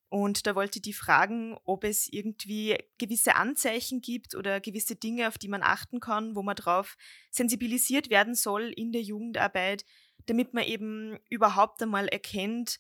Und 0.10 0.48
da 0.48 0.56
wollte 0.56 0.80
die 0.80 0.94
fragen, 0.94 1.58
ob 1.66 1.84
es 1.84 2.08
irgendwie 2.12 2.78
gewisse 2.98 3.36
Anzeichen 3.36 4.02
gibt 4.02 4.36
oder 4.36 4.62
gewisse 4.62 4.96
Dinge, 4.96 5.28
auf 5.28 5.38
die 5.38 5.48
man 5.48 5.64
achten 5.64 6.00
kann, 6.00 6.36
wo 6.36 6.44
man 6.44 6.56
darauf 6.56 6.96
sensibilisiert 7.32 8.10
werden 8.10 8.36
soll 8.36 8.72
in 8.76 8.92
der 8.92 9.02
Jugendarbeit, 9.02 9.84
damit 10.28 10.54
man 10.54 10.64
eben 10.64 11.18
überhaupt 11.30 11.82
einmal 11.82 12.08
erkennt, 12.08 12.80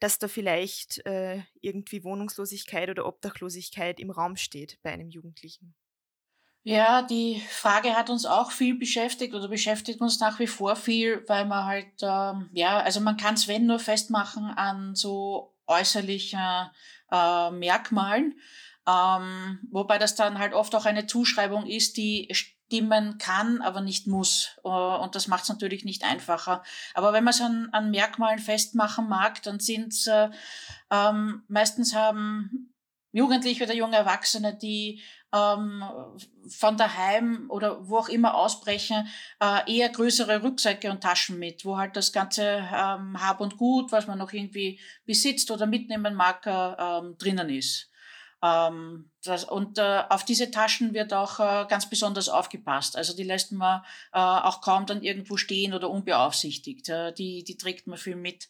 dass 0.00 0.18
da 0.18 0.28
vielleicht 0.28 1.04
äh, 1.06 1.42
irgendwie 1.60 2.04
Wohnungslosigkeit 2.04 2.90
oder 2.90 3.06
Obdachlosigkeit 3.06 3.98
im 3.98 4.10
Raum 4.10 4.36
steht 4.36 4.78
bei 4.82 4.92
einem 4.92 5.08
Jugendlichen. 5.08 5.74
Ja, 6.68 7.02
die 7.02 7.40
Frage 7.48 7.94
hat 7.94 8.10
uns 8.10 8.26
auch 8.26 8.50
viel 8.50 8.76
beschäftigt 8.76 9.34
oder 9.34 9.46
beschäftigt 9.46 10.00
uns 10.00 10.18
nach 10.18 10.40
wie 10.40 10.48
vor 10.48 10.74
viel, 10.74 11.22
weil 11.28 11.44
man 11.44 11.64
halt, 11.64 12.02
ähm, 12.02 12.50
ja, 12.54 12.80
also 12.80 12.98
man 12.98 13.16
kann 13.16 13.34
es 13.34 13.46
wenn 13.46 13.66
nur 13.66 13.78
festmachen 13.78 14.46
an 14.46 14.96
so 14.96 15.54
äußerlichen 15.68 16.40
äh, 17.12 17.50
Merkmalen, 17.52 18.34
ähm, 18.84 19.60
wobei 19.70 19.98
das 19.98 20.16
dann 20.16 20.40
halt 20.40 20.54
oft 20.54 20.74
auch 20.74 20.86
eine 20.86 21.06
Zuschreibung 21.06 21.66
ist, 21.66 21.98
die 21.98 22.28
stimmen 22.32 23.18
kann, 23.18 23.62
aber 23.62 23.80
nicht 23.80 24.08
muss. 24.08 24.56
Äh, 24.64 24.68
und 24.68 25.14
das 25.14 25.28
macht 25.28 25.44
es 25.44 25.48
natürlich 25.48 25.84
nicht 25.84 26.02
einfacher. 26.02 26.64
Aber 26.94 27.12
wenn 27.12 27.22
man 27.22 27.32
es 27.32 27.40
an, 27.40 27.68
an 27.70 27.92
Merkmalen 27.92 28.40
festmachen 28.40 29.08
mag, 29.08 29.40
dann 29.44 29.60
sind 29.60 29.92
es 29.92 30.08
äh, 30.08 30.30
ähm, 30.90 31.44
meistens 31.46 31.94
haben 31.94 32.72
Jugendliche 33.12 33.64
oder 33.64 33.74
junge 33.74 33.96
Erwachsene, 33.96 34.54
die 34.54 35.00
ähm, 35.36 35.84
von 36.48 36.76
daheim 36.76 37.46
oder 37.48 37.88
wo 37.88 37.98
auch 37.98 38.08
immer 38.08 38.34
ausbrechen, 38.34 39.08
äh, 39.40 39.76
eher 39.76 39.88
größere 39.88 40.42
Rucksäcke 40.42 40.90
und 40.90 41.02
Taschen 41.02 41.38
mit, 41.38 41.64
wo 41.64 41.76
halt 41.76 41.96
das 41.96 42.12
ganze 42.12 42.42
ähm, 42.42 43.20
Hab 43.20 43.40
und 43.40 43.56
Gut, 43.56 43.92
was 43.92 44.06
man 44.06 44.18
noch 44.18 44.32
irgendwie 44.32 44.80
besitzt 45.04 45.50
oder 45.50 45.66
mitnehmen 45.66 46.14
mag, 46.14 46.46
äh, 46.46 46.50
ähm, 46.50 47.16
drinnen 47.18 47.50
ist. 47.50 47.90
Ähm, 48.42 49.10
das, 49.24 49.44
und 49.44 49.78
äh, 49.78 50.02
auf 50.08 50.24
diese 50.24 50.50
Taschen 50.50 50.94
wird 50.94 51.12
auch 51.12 51.40
äh, 51.40 51.66
ganz 51.68 51.88
besonders 51.88 52.28
aufgepasst. 52.28 52.96
Also 52.96 53.16
die 53.16 53.24
lässt 53.24 53.52
man 53.52 53.82
äh, 54.12 54.18
auch 54.18 54.60
kaum 54.60 54.86
dann 54.86 55.02
irgendwo 55.02 55.36
stehen 55.36 55.74
oder 55.74 55.90
unbeaufsichtigt. 55.90 56.88
Äh, 56.88 57.12
die, 57.12 57.44
die 57.44 57.56
trägt 57.56 57.86
man 57.86 57.98
viel 57.98 58.16
mit 58.16 58.48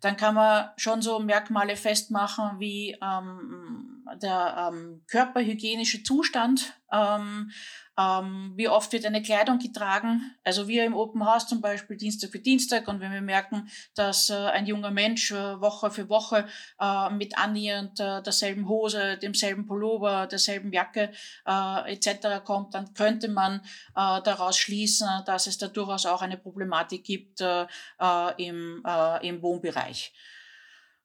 dann 0.00 0.16
kann 0.16 0.34
man 0.34 0.70
schon 0.76 1.02
so 1.02 1.18
Merkmale 1.18 1.76
festmachen 1.76 2.60
wie 2.60 2.96
ähm, 3.02 4.04
der 4.22 4.70
ähm, 4.72 5.02
körperhygienische 5.08 6.02
Zustand, 6.02 6.77
ähm, 6.92 7.50
ähm, 7.98 8.52
wie 8.54 8.68
oft 8.68 8.92
wird 8.92 9.04
eine 9.04 9.22
Kleidung 9.22 9.58
getragen. 9.58 10.34
Also 10.44 10.68
wir 10.68 10.84
im 10.84 10.94
Open 10.94 11.26
House 11.26 11.48
zum 11.48 11.60
Beispiel 11.60 11.96
Dienstag 11.96 12.30
für 12.30 12.38
Dienstag 12.38 12.86
und 12.86 13.00
wenn 13.00 13.12
wir 13.12 13.20
merken, 13.20 13.68
dass 13.96 14.30
äh, 14.30 14.34
ein 14.34 14.66
junger 14.66 14.92
Mensch 14.92 15.32
äh, 15.32 15.60
Woche 15.60 15.90
für 15.90 16.08
Woche 16.08 16.46
äh, 16.80 17.10
mit 17.10 17.36
annähernd 17.36 17.98
äh, 17.98 18.22
derselben 18.22 18.68
Hose, 18.68 19.18
demselben 19.18 19.66
Pullover, 19.66 20.26
derselben 20.28 20.72
Jacke 20.72 21.10
äh, 21.46 21.92
etc. 21.92 22.44
kommt, 22.44 22.74
dann 22.74 22.94
könnte 22.94 23.28
man 23.28 23.60
äh, 23.96 24.22
daraus 24.22 24.56
schließen, 24.56 25.08
dass 25.26 25.48
es 25.48 25.58
da 25.58 25.66
durchaus 25.66 26.06
auch 26.06 26.22
eine 26.22 26.36
Problematik 26.36 27.04
gibt 27.04 27.40
im, 27.40 28.82
im 29.22 29.42
Wohnbereich. 29.42 30.12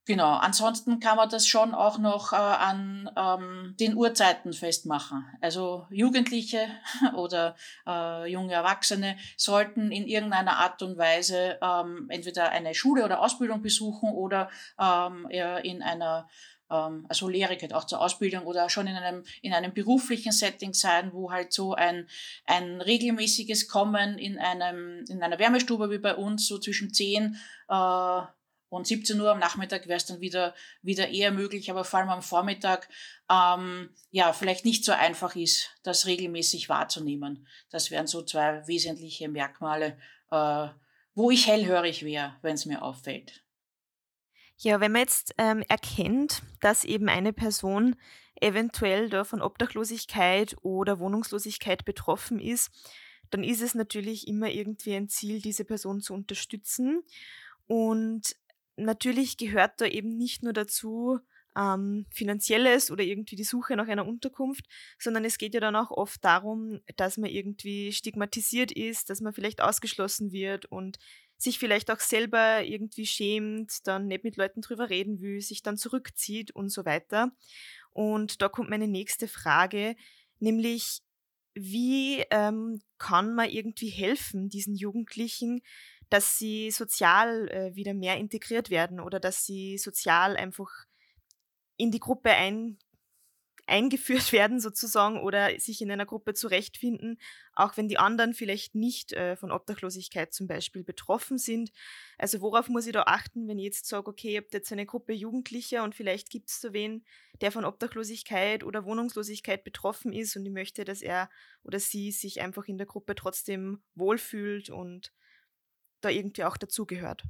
Genau, 0.06 0.34
ansonsten 0.34 1.00
kann 1.00 1.16
man 1.16 1.30
das 1.30 1.48
schon 1.48 1.74
auch 1.74 1.98
noch 1.98 2.34
äh, 2.34 2.36
an 2.36 3.10
ähm, 3.16 3.76
den 3.80 3.96
Uhrzeiten 3.96 4.52
festmachen. 4.52 5.26
Also 5.40 5.88
Jugendliche 5.92 6.68
oder 7.16 7.56
äh, 7.88 8.30
junge 8.30 8.52
Erwachsene 8.52 9.16
sollten 9.38 9.94
in 9.94 10.06
irgendeiner 10.06 10.58
Art 10.58 10.82
und 10.82 10.98
Weise 10.98 11.58
ähm, 11.62 12.08
entweder 12.10 12.50
eine 12.50 12.76
Schule 12.76 13.06
oder 13.06 13.22
Ausbildung 13.22 13.62
besuchen 13.62 14.12
oder 14.12 14.50
ähm, 14.78 15.26
in 15.64 15.82
einer 15.82 16.28
ähm, 16.70 17.06
also 17.08 17.30
Lehre 17.30 17.56
gehört 17.56 17.74
auch 17.74 17.86
zur 17.86 18.02
Ausbildung 18.02 18.46
oder 18.46 18.70
schon 18.70 18.88
in 18.88 18.96
einem, 18.96 19.24
in 19.42 19.54
einem 19.54 19.74
beruflichen 19.74 20.34
Setting 20.34 20.74
sein, 20.74 21.14
wo 21.14 21.32
halt 21.32 21.54
so 21.54 21.76
ein, 21.76 22.10
ein 22.46 22.82
regelmäßiges 22.82 23.70
Kommen 23.70 24.18
in 24.18 24.38
einem, 24.38 25.06
in 25.08 25.24
einer 25.24 25.40
Wärmestube 25.40 25.90
wie 25.90 26.00
bei 26.00 26.16
uns, 26.16 26.46
so 26.46 26.60
zwischen 26.60 26.94
10 26.94 27.38
äh, 27.70 28.22
und 28.74 28.88
17 28.88 29.20
Uhr 29.22 29.32
am 29.32 29.40
Nachmittag 29.40 29.88
wäre 29.88 29.98
es 29.98 30.06
dann 30.06 30.20
wieder, 30.20 30.56
wieder 30.82 31.10
eher 31.10 31.32
möglich, 31.32 31.70
aber 31.70 31.84
vor 31.84 32.00
allem 32.00 32.10
am 32.10 32.22
Vormittag, 32.22 32.90
ähm, 33.30 33.90
ja, 34.10 34.34
vielleicht 34.34 34.66
nicht 34.66 34.84
so 34.84 34.92
einfach 34.92 35.36
ist, 35.36 35.70
das 35.84 36.06
regelmäßig 36.06 36.70
wahrzunehmen. 36.70 37.48
Das 37.70 37.92
wären 37.92 38.08
so 38.08 38.24
zwei 38.24 38.68
wesentliche 38.68 39.30
Merkmale, 39.30 39.98
äh, 40.32 40.68
wo 41.14 41.30
ich 41.30 41.48
hellhörig 41.48 42.04
wäre, 42.04 42.36
wenn 42.42 42.56
es 42.56 42.66
mir 42.66 42.82
auffällt. 42.82 43.44
Ja, 44.58 44.80
wenn 44.80 44.92
man 44.92 45.02
jetzt 45.02 45.36
ähm, 45.38 45.64
erkennt, 45.68 46.42
dass 46.62 46.84
eben 46.84 47.10
eine 47.10 47.34
Person 47.34 47.96
eventuell 48.42 49.10
da 49.10 49.24
von 49.24 49.42
Obdachlosigkeit 49.42 50.56
oder 50.64 51.00
Wohnungslosigkeit 51.00 51.86
betroffen 51.86 52.40
ist, 52.40 52.72
dann 53.30 53.44
ist 53.44 53.62
es 53.62 53.76
natürlich 53.76 54.28
immer 54.28 54.50
irgendwie 54.50 54.96
ein 54.96 55.10
Ziel, 55.10 55.42
diese 55.42 55.66
Person 55.66 56.02
zu 56.02 56.14
unterstützen. 56.14 57.04
Und 57.68 58.36
natürlich 58.76 59.38
gehört 59.38 59.80
da 59.82 59.86
eben 59.86 60.18
nicht 60.18 60.44
nur 60.44 60.54
dazu 60.54 61.20
ähm, 61.56 62.06
finanzielles 62.10 62.90
oder 62.92 63.04
irgendwie 63.04 63.36
die 63.36 63.44
Suche 63.44 63.76
nach 63.76 63.88
einer 63.88 64.08
Unterkunft, 64.08 64.66
sondern 64.98 65.26
es 65.26 65.38
geht 65.38 65.54
ja 65.54 65.60
dann 65.60 65.76
auch 65.76 65.92
oft 65.92 66.24
darum, 66.24 66.82
dass 66.96 67.18
man 67.18 67.30
irgendwie 67.30 67.92
stigmatisiert 67.92 68.72
ist, 68.72 69.10
dass 69.10 69.22
man 69.22 69.34
vielleicht 69.34 69.62
ausgeschlossen 69.62 70.32
wird 70.32 70.66
und 70.66 70.98
sich 71.38 71.60
vielleicht 71.60 71.92
auch 71.92 72.00
selber 72.00 72.64
irgendwie 72.64 73.06
schämt, 73.06 73.86
dann 73.86 74.08
nicht 74.08 74.24
mit 74.24 74.38
Leuten 74.38 74.62
drüber 74.62 74.90
reden 74.90 75.20
will, 75.22 75.42
sich 75.42 75.62
dann 75.62 75.78
zurückzieht 75.78 76.52
und 76.52 76.70
so 76.70 76.86
weiter. 76.86 77.32
Und 77.92 78.42
da 78.42 78.50
kommt 78.50 78.70
meine 78.70 78.88
nächste 78.88 79.28
Frage, 79.28 79.96
nämlich 80.40 81.02
wie 81.54 82.24
ähm, 82.32 82.82
kann 82.98 83.36
man 83.36 83.50
irgendwie 83.50 83.90
helfen, 83.90 84.50
diesen 84.50 84.76
Jugendlichen, 84.76 85.62
dass 86.14 86.38
sie 86.38 86.70
sozial 86.70 87.50
äh, 87.50 87.76
wieder 87.76 87.96
mehr 87.96 88.18
integriert 88.18 88.70
werden 88.70 89.00
oder 89.00 89.20
dass 89.20 89.48
sie 89.48 89.80
sozial 89.80 90.38
einfach 90.38 90.70
in 91.76 91.90
die 91.90 92.00
Gruppe 92.00 92.30
ein, 92.30 92.78
eingeführt 93.66 94.32
werden 94.32 94.60
sozusagen 94.60 95.20
oder 95.20 95.60
sich 95.60 95.82
in 95.82 95.90
einer 95.90 96.06
Gruppe 96.06 96.36
zurechtfinden, 96.36 97.20
auch 97.54 97.78
wenn 97.78 97.88
die 97.88 97.98
anderen 97.98 98.36
vielleicht 98.36 98.76
nicht 98.76 99.14
äh, 99.14 99.36
von 99.36 99.52
Obdachlosigkeit 99.52 100.36
zum 100.36 100.46
Beispiel 100.46 100.84
betroffen 100.84 101.40
sind. 101.40 101.72
Also 102.20 102.42
worauf 102.42 102.70
muss 102.70 102.86
ich 102.86 102.94
da 102.94 103.06
achten, 103.08 103.48
wenn 103.48 103.58
ich 103.58 103.66
jetzt 103.66 103.88
sage, 103.88 104.12
okay, 104.12 104.34
ihr 104.34 104.42
habt 104.42 104.54
jetzt 104.54 104.72
eine 104.72 104.86
Gruppe 104.86 105.14
Jugendlicher 105.14 105.84
und 105.84 105.96
vielleicht 105.96 106.30
gibt 106.30 106.52
es 106.52 106.62
so 106.62 106.74
wen, 106.74 107.04
der 107.42 107.52
von 107.52 107.66
Obdachlosigkeit 107.66 108.64
oder 108.64 108.86
Wohnungslosigkeit 108.86 109.64
betroffen 109.64 110.14
ist 110.14 110.36
und 110.36 110.46
ich 110.46 110.54
möchte, 110.54 110.86
dass 110.86 111.02
er 111.02 111.28
oder 111.64 111.80
sie 111.80 112.12
sich 112.12 112.40
einfach 112.40 112.66
in 112.66 112.78
der 112.78 112.86
Gruppe 112.86 113.16
trotzdem 113.16 113.82
wohlfühlt 113.96 114.70
und 114.70 115.12
da 116.04 116.10
irgendwie 116.10 116.44
auch 116.44 116.58
dazugehört. 116.58 117.24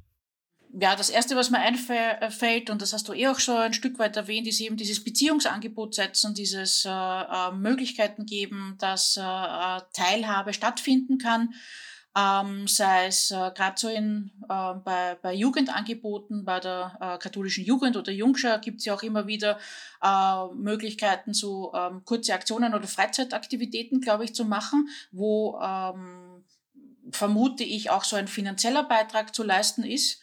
Ja, 0.76 0.96
das 0.96 1.08
Erste, 1.08 1.36
was 1.36 1.50
mir 1.50 1.60
einfällt, 1.60 2.68
und 2.68 2.82
das 2.82 2.92
hast 2.92 3.06
du 3.06 3.12
eh 3.12 3.28
auch 3.28 3.38
schon 3.38 3.56
ein 3.56 3.74
Stück 3.74 4.00
weit 4.00 4.16
erwähnt, 4.16 4.48
ist 4.48 4.60
eben 4.60 4.76
dieses 4.76 5.04
Beziehungsangebot 5.04 5.94
setzen, 5.94 6.34
dieses 6.34 6.84
äh, 6.84 6.90
äh, 6.90 7.52
Möglichkeiten 7.52 8.26
geben, 8.26 8.74
dass 8.80 9.16
äh, 9.16 9.20
Teilhabe 9.92 10.52
stattfinden 10.52 11.18
kann. 11.18 11.54
Ähm, 12.16 12.66
sei 12.68 13.06
es 13.06 13.30
äh, 13.30 13.50
gerade 13.54 13.74
so 13.76 13.88
in, 13.88 14.30
äh, 14.48 14.74
bei, 14.84 15.16
bei 15.20 15.32
Jugendangeboten, 15.34 16.44
bei 16.44 16.58
der 16.60 16.96
äh, 17.00 17.18
katholischen 17.18 17.64
Jugend 17.64 17.96
oder 17.96 18.12
Jungschar 18.12 18.58
gibt 18.60 18.78
es 18.78 18.84
ja 18.84 18.94
auch 18.94 19.02
immer 19.02 19.26
wieder 19.26 19.58
äh, 20.02 20.54
Möglichkeiten, 20.54 21.34
so 21.34 21.72
ähm, 21.74 22.04
kurze 22.04 22.34
Aktionen 22.34 22.74
oder 22.74 22.86
Freizeitaktivitäten, 22.86 24.00
glaube 24.00 24.24
ich, 24.24 24.34
zu 24.34 24.44
machen, 24.44 24.88
wo 25.10 25.58
ähm, 25.60 26.23
vermute 27.14 27.64
ich, 27.64 27.90
auch 27.90 28.04
so 28.04 28.16
ein 28.16 28.28
finanzieller 28.28 28.84
Beitrag 28.84 29.34
zu 29.34 29.42
leisten 29.42 29.84
ist, 29.84 30.20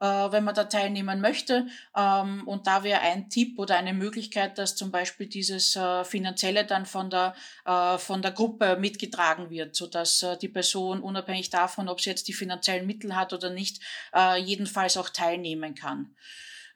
äh, 0.00 0.06
wenn 0.06 0.44
man 0.44 0.54
da 0.54 0.64
teilnehmen 0.64 1.20
möchte. 1.20 1.66
Ähm, 1.96 2.46
und 2.46 2.66
da 2.66 2.82
wäre 2.82 3.00
ein 3.00 3.28
Tipp 3.30 3.58
oder 3.58 3.76
eine 3.76 3.92
Möglichkeit, 3.92 4.58
dass 4.58 4.76
zum 4.76 4.90
Beispiel 4.90 5.26
dieses 5.26 5.76
äh, 5.76 6.04
Finanzielle 6.04 6.64
dann 6.64 6.86
von 6.86 7.10
der, 7.10 7.34
äh, 7.64 7.98
von 7.98 8.22
der 8.22 8.32
Gruppe 8.32 8.76
mitgetragen 8.76 9.50
wird, 9.50 9.76
sodass 9.76 10.22
äh, 10.22 10.36
die 10.36 10.48
Person 10.48 11.00
unabhängig 11.00 11.50
davon, 11.50 11.88
ob 11.88 12.00
sie 12.00 12.10
jetzt 12.10 12.28
die 12.28 12.32
finanziellen 12.32 12.86
Mittel 12.86 13.14
hat 13.16 13.32
oder 13.32 13.50
nicht, 13.50 13.80
äh, 14.14 14.40
jedenfalls 14.40 14.96
auch 14.96 15.08
teilnehmen 15.08 15.74
kann 15.74 16.14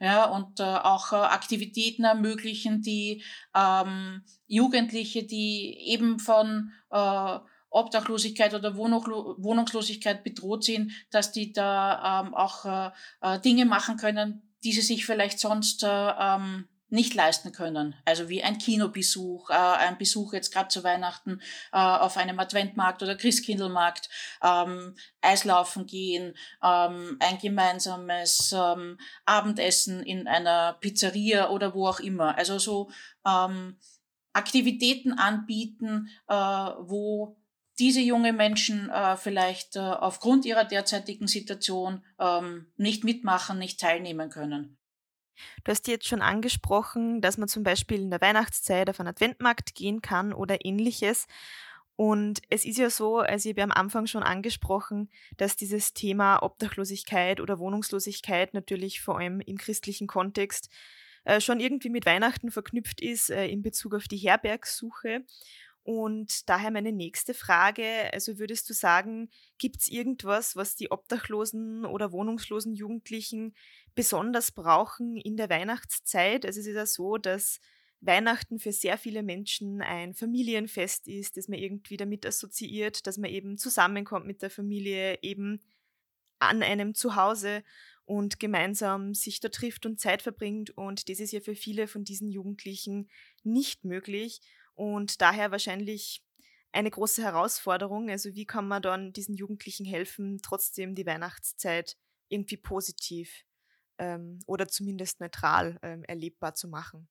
ja, 0.00 0.24
und 0.26 0.60
äh, 0.60 0.62
auch 0.62 1.12
äh, 1.12 1.16
Aktivitäten 1.16 2.04
ermöglichen, 2.04 2.82
die 2.82 3.22
ähm, 3.54 4.22
Jugendliche, 4.46 5.24
die 5.24 5.76
eben 5.86 6.18
von 6.20 6.72
äh, 6.90 7.38
Obdachlosigkeit 7.70 8.54
oder 8.54 8.76
Wohnungslosigkeit 8.76 10.24
bedroht 10.24 10.64
sind, 10.64 10.92
dass 11.10 11.32
die 11.32 11.52
da 11.52 12.22
ähm, 12.22 12.34
auch 12.34 12.64
äh, 12.64 12.90
äh, 13.20 13.40
Dinge 13.40 13.66
machen 13.66 13.96
können, 13.96 14.42
die 14.64 14.72
sie 14.72 14.80
sich 14.80 15.06
vielleicht 15.06 15.38
sonst 15.38 15.82
äh, 15.82 15.86
ähm, 15.86 16.68
nicht 16.90 17.14
leisten 17.14 17.52
können. 17.52 17.94
Also 18.04 18.28
wie 18.28 18.42
ein 18.42 18.58
Kinobesuch, 18.58 19.50
äh, 19.50 19.54
ein 19.54 19.98
Besuch 19.98 20.32
jetzt 20.32 20.52
gerade 20.52 20.68
zu 20.68 20.84
Weihnachten 20.84 21.40
äh, 21.72 21.78
auf 21.78 22.16
einem 22.16 22.38
Adventmarkt 22.38 23.02
oder 23.02 23.14
Christkindlmarkt, 23.14 24.08
ähm, 24.42 24.96
Eislaufen 25.20 25.86
gehen, 25.86 26.34
ähm, 26.62 27.16
ein 27.20 27.38
gemeinsames 27.38 28.54
ähm, 28.56 28.98
Abendessen 29.26 30.02
in 30.02 30.26
einer 30.26 30.74
Pizzeria 30.80 31.50
oder 31.50 31.74
wo 31.74 31.86
auch 31.86 32.00
immer. 32.00 32.36
Also 32.38 32.58
so 32.58 32.90
ähm, 33.26 33.76
Aktivitäten 34.32 35.12
anbieten, 35.12 36.08
äh, 36.28 36.34
wo 36.34 37.37
diese 37.78 38.00
junge 38.00 38.32
Menschen 38.32 38.90
äh, 38.90 39.16
vielleicht 39.16 39.76
äh, 39.76 39.80
aufgrund 39.80 40.44
ihrer 40.44 40.64
derzeitigen 40.64 41.26
Situation 41.26 42.04
ähm, 42.18 42.66
nicht 42.76 43.04
mitmachen, 43.04 43.58
nicht 43.58 43.80
teilnehmen 43.80 44.30
können. 44.30 44.78
Du 45.64 45.70
hast 45.70 45.86
jetzt 45.86 46.08
schon 46.08 46.22
angesprochen, 46.22 47.20
dass 47.20 47.38
man 47.38 47.48
zum 47.48 47.62
Beispiel 47.62 48.00
in 48.00 48.10
der 48.10 48.20
Weihnachtszeit 48.20 48.90
auf 48.90 48.98
einen 48.98 49.08
Adventmarkt 49.08 49.74
gehen 49.74 50.02
kann 50.02 50.32
oder 50.32 50.64
ähnliches. 50.64 51.26
Und 51.94 52.42
es 52.48 52.64
ist 52.64 52.78
ja 52.78 52.90
so, 52.90 53.18
also 53.18 53.48
ich 53.48 53.54
habe 53.54 53.64
am 53.64 53.72
Anfang 53.72 54.06
schon 54.06 54.22
angesprochen, 54.22 55.10
dass 55.36 55.56
dieses 55.56 55.94
Thema 55.94 56.42
Obdachlosigkeit 56.42 57.40
oder 57.40 57.58
Wohnungslosigkeit 57.58 58.54
natürlich 58.54 59.00
vor 59.00 59.18
allem 59.18 59.40
im 59.40 59.58
christlichen 59.58 60.06
Kontext 60.06 60.70
äh, 61.24 61.40
schon 61.40 61.58
irgendwie 61.58 61.90
mit 61.90 62.06
Weihnachten 62.06 62.50
verknüpft 62.50 63.00
ist 63.00 63.30
äh, 63.30 63.46
in 63.48 63.62
Bezug 63.62 63.94
auf 63.94 64.06
die 64.06 64.16
Herbergssuche. 64.16 65.24
Und 65.88 66.50
daher 66.50 66.70
meine 66.70 66.92
nächste 66.92 67.32
Frage, 67.32 68.12
also 68.12 68.38
würdest 68.38 68.68
du 68.68 68.74
sagen, 68.74 69.30
gibt 69.56 69.80
es 69.80 69.88
irgendwas, 69.88 70.54
was 70.54 70.76
die 70.76 70.90
obdachlosen 70.90 71.86
oder 71.86 72.12
wohnungslosen 72.12 72.74
Jugendlichen 72.74 73.54
besonders 73.94 74.52
brauchen 74.52 75.16
in 75.16 75.38
der 75.38 75.48
Weihnachtszeit? 75.48 76.44
Also 76.44 76.60
es 76.60 76.66
ist 76.66 76.74
ja 76.74 76.84
so, 76.84 77.16
dass 77.16 77.58
Weihnachten 78.02 78.58
für 78.58 78.70
sehr 78.70 78.98
viele 78.98 79.22
Menschen 79.22 79.80
ein 79.80 80.12
Familienfest 80.12 81.08
ist, 81.08 81.38
das 81.38 81.48
man 81.48 81.58
irgendwie 81.58 81.96
damit 81.96 82.26
assoziiert, 82.26 83.06
dass 83.06 83.16
man 83.16 83.30
eben 83.30 83.56
zusammenkommt 83.56 84.26
mit 84.26 84.42
der 84.42 84.50
Familie, 84.50 85.18
eben 85.22 85.62
an 86.38 86.62
einem 86.62 86.94
Zuhause 86.94 87.64
und 88.04 88.38
gemeinsam 88.38 89.14
sich 89.14 89.40
da 89.40 89.48
trifft 89.48 89.86
und 89.86 89.98
Zeit 89.98 90.20
verbringt. 90.20 90.68
Und 90.68 91.08
das 91.08 91.18
ist 91.18 91.32
ja 91.32 91.40
für 91.40 91.54
viele 91.54 91.86
von 91.86 92.04
diesen 92.04 92.28
Jugendlichen 92.28 93.08
nicht 93.42 93.86
möglich 93.86 94.42
und 94.78 95.20
daher 95.20 95.50
wahrscheinlich 95.50 96.22
eine 96.72 96.90
große 96.90 97.22
Herausforderung. 97.22 98.10
Also 98.10 98.34
wie 98.34 98.46
kann 98.46 98.68
man 98.68 98.80
dann 98.82 99.12
diesen 99.12 99.34
Jugendlichen 99.34 99.84
helfen, 99.84 100.40
trotzdem 100.42 100.94
die 100.94 101.06
Weihnachtszeit 101.06 101.96
irgendwie 102.28 102.58
positiv 102.58 103.44
ähm, 103.98 104.40
oder 104.46 104.68
zumindest 104.68 105.20
neutral 105.20 105.78
ähm, 105.82 106.04
erlebbar 106.04 106.54
zu 106.54 106.68
machen? 106.68 107.08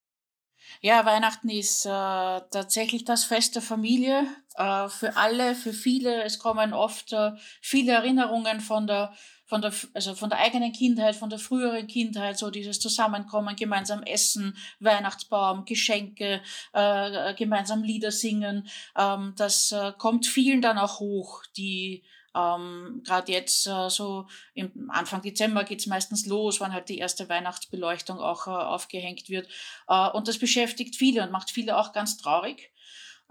Ja, 0.82 1.06
Weihnachten 1.06 1.50
ist 1.50 1.86
äh, 1.86 1.90
tatsächlich 1.90 3.06
das 3.06 3.24
Fest 3.24 3.56
der 3.56 3.62
Familie 3.62 4.28
äh, 4.56 4.90
für 4.90 5.16
alle, 5.16 5.56
für 5.56 5.74
viele. 5.74 6.24
Es 6.24 6.40
kommen 6.40 6.74
oft 6.74 7.14
äh, 7.14 7.32
viele 7.62 7.94
Erinnerungen 7.94 8.60
von 8.60 8.88
der 8.88 9.14
von 9.48 9.62
der, 9.62 9.74
also 9.94 10.14
von 10.14 10.30
der 10.30 10.40
eigenen 10.40 10.72
Kindheit, 10.72 11.16
von 11.16 11.30
der 11.30 11.40
früheren 11.40 11.88
Kindheit, 11.88 12.38
so 12.38 12.52
dieses 12.52 12.80
Zusammenkommen, 12.80 13.56
gemeinsam 13.56 14.04
essen, 14.04 14.56
Weihnachtsbaum, 14.80 15.66
Geschenke, 15.66 16.42
äh, 16.74 17.34
gemeinsam 17.34 17.82
Lieder 17.82 18.12
singen. 18.12 18.68
Ähm, 18.96 19.34
das 19.38 19.72
äh, 19.72 19.94
kommt 19.98 20.28
vielen 20.28 20.62
dann 20.62 20.78
auch 20.78 21.00
hoch, 21.00 21.44
die 21.56 22.04
ähm, 22.38 23.02
Gerade 23.04 23.32
jetzt, 23.32 23.66
äh, 23.68 23.90
so 23.90 24.28
im 24.54 24.92
Anfang 24.92 25.22
Dezember 25.22 25.64
geht's 25.64 25.88
meistens 25.88 26.26
los, 26.28 26.60
wann 26.60 26.74
halt 26.74 26.90
die 26.90 27.00
erste 27.00 27.30
Weihnachtsbeleuchtung 27.30 28.20
auch 28.20 28.48
äh, 28.48 28.52
aufgehängt 28.52 29.30
wird. 29.30 29.48
Äh, 29.88 30.10
und 30.10 30.28
das 30.28 30.38
beschäftigt 30.38 30.96
viele 30.96 31.24
und 31.24 31.32
macht 31.32 31.50
viele 31.50 31.78
auch 31.78 31.94
ganz 31.94 32.18
traurig. 32.18 32.72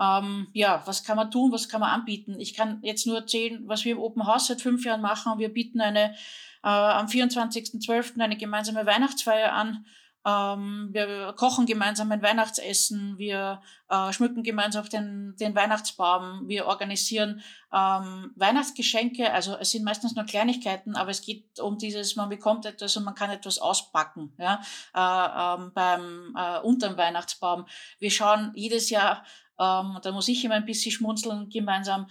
Ähm, 0.00 0.48
ja, 0.52 0.82
was 0.84 1.04
kann 1.04 1.16
man 1.16 1.30
tun, 1.30 1.52
was 1.52 1.68
kann 1.68 1.80
man 1.80 1.90
anbieten? 1.90 2.38
Ich 2.38 2.54
kann 2.54 2.80
jetzt 2.82 3.06
nur 3.06 3.16
erzählen, 3.16 3.62
was 3.66 3.84
wir 3.84 3.92
im 3.92 3.98
Open 3.98 4.26
House 4.26 4.48
seit 4.48 4.60
fünf 4.60 4.84
Jahren 4.84 5.00
machen. 5.00 5.38
Wir 5.38 5.52
bieten 5.52 5.80
eine 5.80 6.14
äh, 6.62 6.68
am 6.68 7.06
24.12. 7.06 8.20
eine 8.20 8.36
gemeinsame 8.36 8.84
Weihnachtsfeier 8.86 9.52
an. 9.52 9.86
Ähm, 10.26 10.88
wir 10.90 11.34
kochen 11.36 11.66
gemeinsam 11.66 12.10
ein 12.10 12.20
Weihnachtsessen, 12.20 13.16
wir 13.16 13.62
äh, 13.88 14.12
schmücken 14.12 14.42
gemeinsam 14.42 14.88
den, 14.88 15.36
den 15.38 15.54
Weihnachtsbaum, 15.54 16.48
wir 16.48 16.66
organisieren 16.66 17.42
ähm, 17.72 18.32
Weihnachtsgeschenke. 18.34 19.32
Also 19.32 19.56
es 19.56 19.70
sind 19.70 19.84
meistens 19.84 20.16
nur 20.16 20.24
Kleinigkeiten, 20.24 20.96
aber 20.96 21.10
es 21.10 21.22
geht 21.22 21.60
um 21.60 21.78
dieses, 21.78 22.16
man 22.16 22.28
bekommt 22.28 22.66
etwas 22.66 22.96
und 22.96 23.04
man 23.04 23.14
kann 23.14 23.30
etwas 23.30 23.60
auspacken 23.60 24.32
ja, 24.36 24.60
äh, 24.94 25.62
ähm, 25.62 25.70
beim 25.72 26.34
äh, 26.36 26.58
unterm 26.58 26.96
Weihnachtsbaum. 26.96 27.66
Wir 28.00 28.10
schauen 28.10 28.50
jedes 28.56 28.90
Jahr 28.90 29.22
ähm, 29.58 29.98
da 30.02 30.12
muss 30.12 30.28
ich 30.28 30.44
immer 30.44 30.54
ein 30.54 30.66
bisschen 30.66 30.92
schmunzeln, 30.92 31.48
gemeinsam 31.48 32.08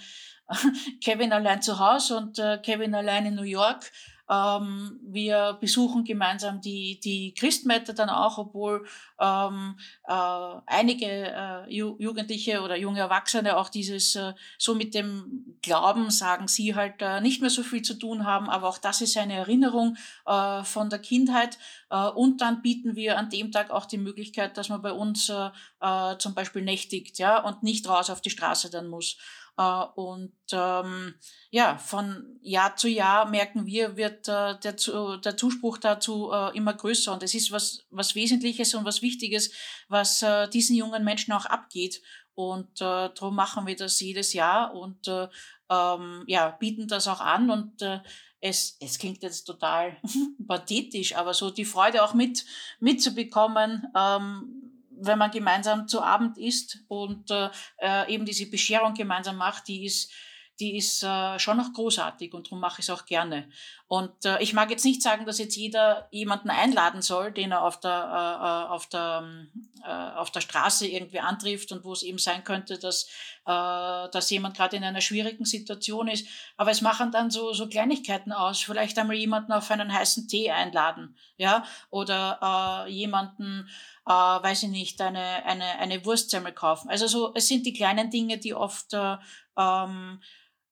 Kevin 1.03 1.33
allein 1.33 1.61
zu 1.61 1.79
Hause 1.79 2.17
und 2.17 2.39
äh, 2.39 2.59
Kevin 2.59 2.95
allein 2.95 3.25
in 3.25 3.35
New 3.35 3.43
York. 3.43 3.91
Ähm, 4.29 4.99
wir 5.03 5.57
besuchen 5.59 6.03
gemeinsam 6.03 6.61
die, 6.61 6.99
die 6.99 7.33
Christmette 7.33 7.93
dann 7.93 8.09
auch, 8.09 8.37
obwohl 8.37 8.85
ähm, 9.19 9.77
äh, 10.07 10.61
einige 10.65 11.05
äh, 11.05 11.73
Jugendliche 11.73 12.61
oder 12.61 12.75
junge 12.75 12.99
Erwachsene 12.99 13.57
auch 13.57 13.69
dieses 13.69 14.15
äh, 14.15 14.33
so 14.57 14.75
mit 14.75 14.95
dem 14.95 15.57
Glauben, 15.61 16.09
sagen 16.09 16.47
sie 16.47 16.75
halt, 16.75 17.01
äh, 17.01 17.21
nicht 17.21 17.41
mehr 17.41 17.49
so 17.49 17.63
viel 17.63 17.81
zu 17.81 17.93
tun 17.93 18.25
haben. 18.25 18.49
Aber 18.49 18.67
auch 18.67 18.77
das 18.77 19.01
ist 19.01 19.17
eine 19.17 19.35
Erinnerung 19.35 19.97
äh, 20.25 20.63
von 20.63 20.89
der 20.89 20.99
Kindheit. 20.99 21.57
Äh, 21.89 22.07
und 22.09 22.41
dann 22.41 22.61
bieten 22.61 22.95
wir 22.95 23.17
an 23.17 23.29
dem 23.29 23.51
Tag 23.51 23.69
auch 23.69 23.85
die 23.85 23.97
Möglichkeit, 23.97 24.57
dass 24.57 24.69
man 24.69 24.81
bei 24.81 24.91
uns 24.91 25.29
äh, 25.29 25.49
äh, 25.81 26.17
zum 26.17 26.33
Beispiel 26.33 26.63
nächtigt 26.63 27.19
ja, 27.19 27.39
und 27.43 27.63
nicht 27.63 27.87
raus 27.87 28.09
auf 28.09 28.21
die 28.21 28.29
Straße 28.29 28.69
dann 28.69 28.87
muss. 28.87 29.17
Äh, 29.57 29.83
und 29.95 30.33
ähm, 30.51 31.15
ja, 31.49 31.77
von 31.77 32.37
Jahr 32.41 32.75
zu 32.75 32.87
Jahr 32.87 33.29
merken 33.29 33.65
wir, 33.65 33.97
wird 33.97 34.27
äh, 34.27 34.59
der, 34.59 34.73
der 35.17 35.37
Zuspruch 35.37 35.77
dazu 35.77 36.31
äh, 36.31 36.55
immer 36.57 36.73
größer. 36.73 37.13
Und 37.13 37.23
es 37.23 37.33
ist 37.33 37.51
was, 37.51 37.85
was 37.89 38.15
Wesentliches 38.15 38.73
und 38.75 38.85
was 38.85 39.01
Wichtiges, 39.01 39.51
was 39.87 40.21
äh, 40.21 40.49
diesen 40.49 40.75
jungen 40.75 41.03
Menschen 41.03 41.33
auch 41.33 41.45
abgeht. 41.45 42.01
Und 42.33 42.81
äh, 42.81 43.09
darum 43.15 43.35
machen 43.35 43.65
wir 43.65 43.77
das 43.77 43.99
jedes 43.99 44.33
Jahr 44.33 44.73
und 44.73 45.07
äh, 45.07 45.29
ähm, 45.69 46.25
ja, 46.27 46.49
bieten 46.49 46.87
das 46.87 47.07
auch 47.07 47.21
an. 47.21 47.49
Und 47.49 47.81
äh, 47.81 48.01
es, 48.41 48.77
es 48.81 48.99
klingt 48.99 49.23
jetzt 49.23 49.45
total 49.45 49.97
pathetisch, 50.47 51.15
aber 51.15 51.33
so 51.33 51.49
die 51.49 51.65
Freude 51.65 52.03
auch 52.03 52.13
mit 52.13 52.45
mitzubekommen, 52.79 53.87
ähm, 53.97 54.74
wenn 55.05 55.19
man 55.19 55.31
gemeinsam 55.31 55.87
zu 55.87 56.01
Abend 56.01 56.37
isst 56.37 56.79
und 56.87 57.31
äh, 57.31 57.49
äh, 57.79 58.13
eben 58.13 58.25
diese 58.25 58.49
Bescherung 58.49 58.93
gemeinsam 58.93 59.37
macht, 59.37 59.67
die 59.67 59.85
ist, 59.85 60.11
die 60.59 60.77
ist 60.77 61.03
äh, 61.03 61.37
schon 61.37 61.57
noch 61.57 61.73
großartig 61.73 62.33
und 62.33 62.47
darum 62.47 62.59
mache 62.59 62.79
ich 62.79 62.87
es 62.87 62.89
auch 62.89 63.05
gerne. 63.05 63.49
Und 63.87 64.25
äh, 64.25 64.41
ich 64.41 64.53
mag 64.53 64.71
jetzt 64.71 64.85
nicht 64.85 65.01
sagen, 65.01 65.25
dass 65.25 65.37
jetzt 65.37 65.55
jeder 65.55 66.07
jemanden 66.11 66.49
einladen 66.49 67.01
soll, 67.01 67.31
den 67.31 67.51
er 67.51 67.61
auf 67.61 67.79
der, 67.79 67.91
äh, 67.91 68.45
äh 68.45 68.73
auf 68.73 68.87
der, 68.87 69.21
ähm, 69.23 69.51
äh, 69.83 70.17
auf 70.17 70.31
der 70.31 70.41
Straße 70.41 70.87
irgendwie 70.87 71.19
antrifft 71.19 71.71
und 71.71 71.83
wo 71.83 71.91
es 71.91 72.03
eben 72.03 72.17
sein 72.17 72.43
könnte, 72.43 72.79
dass, 72.79 73.03
äh, 73.45 74.09
dass 74.09 74.29
jemand 74.29 74.55
gerade 74.55 74.77
in 74.77 74.83
einer 74.83 75.01
schwierigen 75.01 75.45
Situation 75.45 76.07
ist. 76.07 76.25
Aber 76.55 76.71
es 76.71 76.81
machen 76.81 77.11
dann 77.11 77.29
so, 77.29 77.53
so 77.53 77.67
Kleinigkeiten 77.67 78.31
aus. 78.31 78.61
Vielleicht 78.61 78.97
einmal 78.97 79.17
jemanden 79.17 79.51
auf 79.51 79.69
einen 79.69 79.93
heißen 79.93 80.27
Tee 80.27 80.51
einladen, 80.51 81.15
ja, 81.37 81.65
oder 81.89 82.85
äh, 82.87 82.91
jemanden, 82.91 83.69
äh, 84.05 84.11
weiß 84.11 84.63
ich 84.63 84.69
nicht, 84.69 85.01
eine, 85.01 85.45
eine, 85.45 85.77
eine 85.79 86.05
Wurstsemmel 86.05 86.53
kaufen. 86.53 86.89
Also 86.89 87.07
so, 87.07 87.33
es 87.35 87.47
sind 87.47 87.65
die 87.65 87.73
kleinen 87.73 88.09
Dinge, 88.09 88.37
die 88.37 88.53
oft 88.53 88.93
äh, 88.93 89.17
ähm, 89.57 90.21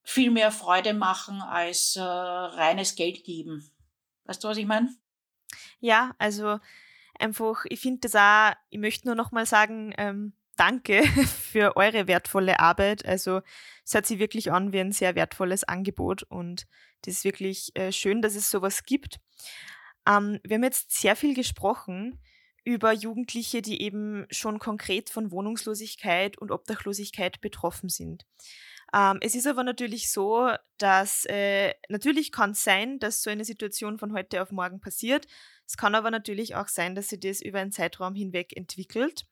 viel 0.03 0.31
mehr 0.31 0.51
Freude 0.51 0.93
machen 0.93 1.41
als 1.41 1.95
äh, 1.95 2.01
reines 2.01 2.95
Geld 2.95 3.23
geben. 3.23 3.69
Weißt 4.25 4.43
du, 4.43 4.49
was 4.49 4.57
ich 4.57 4.65
meine? 4.65 4.93
Ja, 5.79 6.13
also 6.17 6.59
einfach, 7.19 7.65
ich 7.69 7.79
finde 7.79 8.01
das 8.01 8.15
auch, 8.15 8.55
ich 8.69 8.79
möchte 8.79 9.07
nur 9.07 9.15
nochmal 9.15 9.45
sagen, 9.45 9.93
ähm, 9.97 10.33
danke 10.55 11.03
für 11.27 11.75
eure 11.77 12.07
wertvolle 12.07 12.59
Arbeit. 12.59 13.05
Also 13.05 13.41
es 13.85 13.93
hört 13.93 14.05
sich 14.05 14.19
wirklich 14.19 14.51
an 14.51 14.73
wie 14.73 14.79
ein 14.79 14.91
sehr 14.91 15.15
wertvolles 15.15 15.63
Angebot 15.63 16.23
und 16.23 16.67
das 17.01 17.15
ist 17.15 17.23
wirklich 17.25 17.75
äh, 17.75 17.91
schön, 17.91 18.21
dass 18.21 18.35
es 18.35 18.49
sowas 18.49 18.83
gibt. 18.83 19.19
Ähm, 20.07 20.39
wir 20.43 20.55
haben 20.55 20.63
jetzt 20.63 20.91
sehr 20.91 21.15
viel 21.15 21.33
gesprochen 21.33 22.19
über 22.65 22.93
Jugendliche, 22.93 23.61
die 23.61 23.81
eben 23.81 24.25
schon 24.29 24.57
konkret 24.59 25.09
von 25.09 25.31
Wohnungslosigkeit 25.31 26.37
und 26.37 26.51
Obdachlosigkeit 26.51 27.41
betroffen 27.41 27.89
sind. 27.89 28.25
Ähm, 28.93 29.17
es 29.21 29.36
ist 29.36 29.47
aber 29.47 29.63
natürlich 29.63 30.12
so, 30.12 30.49
dass 30.77 31.25
äh, 31.25 31.73
natürlich 31.89 32.32
kann 32.32 32.51
es 32.51 32.63
sein, 32.63 32.99
dass 32.99 33.23
so 33.23 33.29
eine 33.29 33.45
Situation 33.45 33.97
von 33.97 34.13
heute 34.13 34.41
auf 34.41 34.51
morgen 34.51 34.79
passiert. 34.79 35.27
Es 35.65 35.77
kann 35.77 35.95
aber 35.95 36.12
natürlich 36.12 36.56
auch 36.56 36.67
sein, 36.67 36.93
dass 36.93 37.10
sich 37.10 37.19
das 37.19 37.41
über 37.41 37.60
einen 37.60 37.71
Zeitraum 37.71 38.13
hinweg 38.13 38.56
entwickelt. 38.56 39.25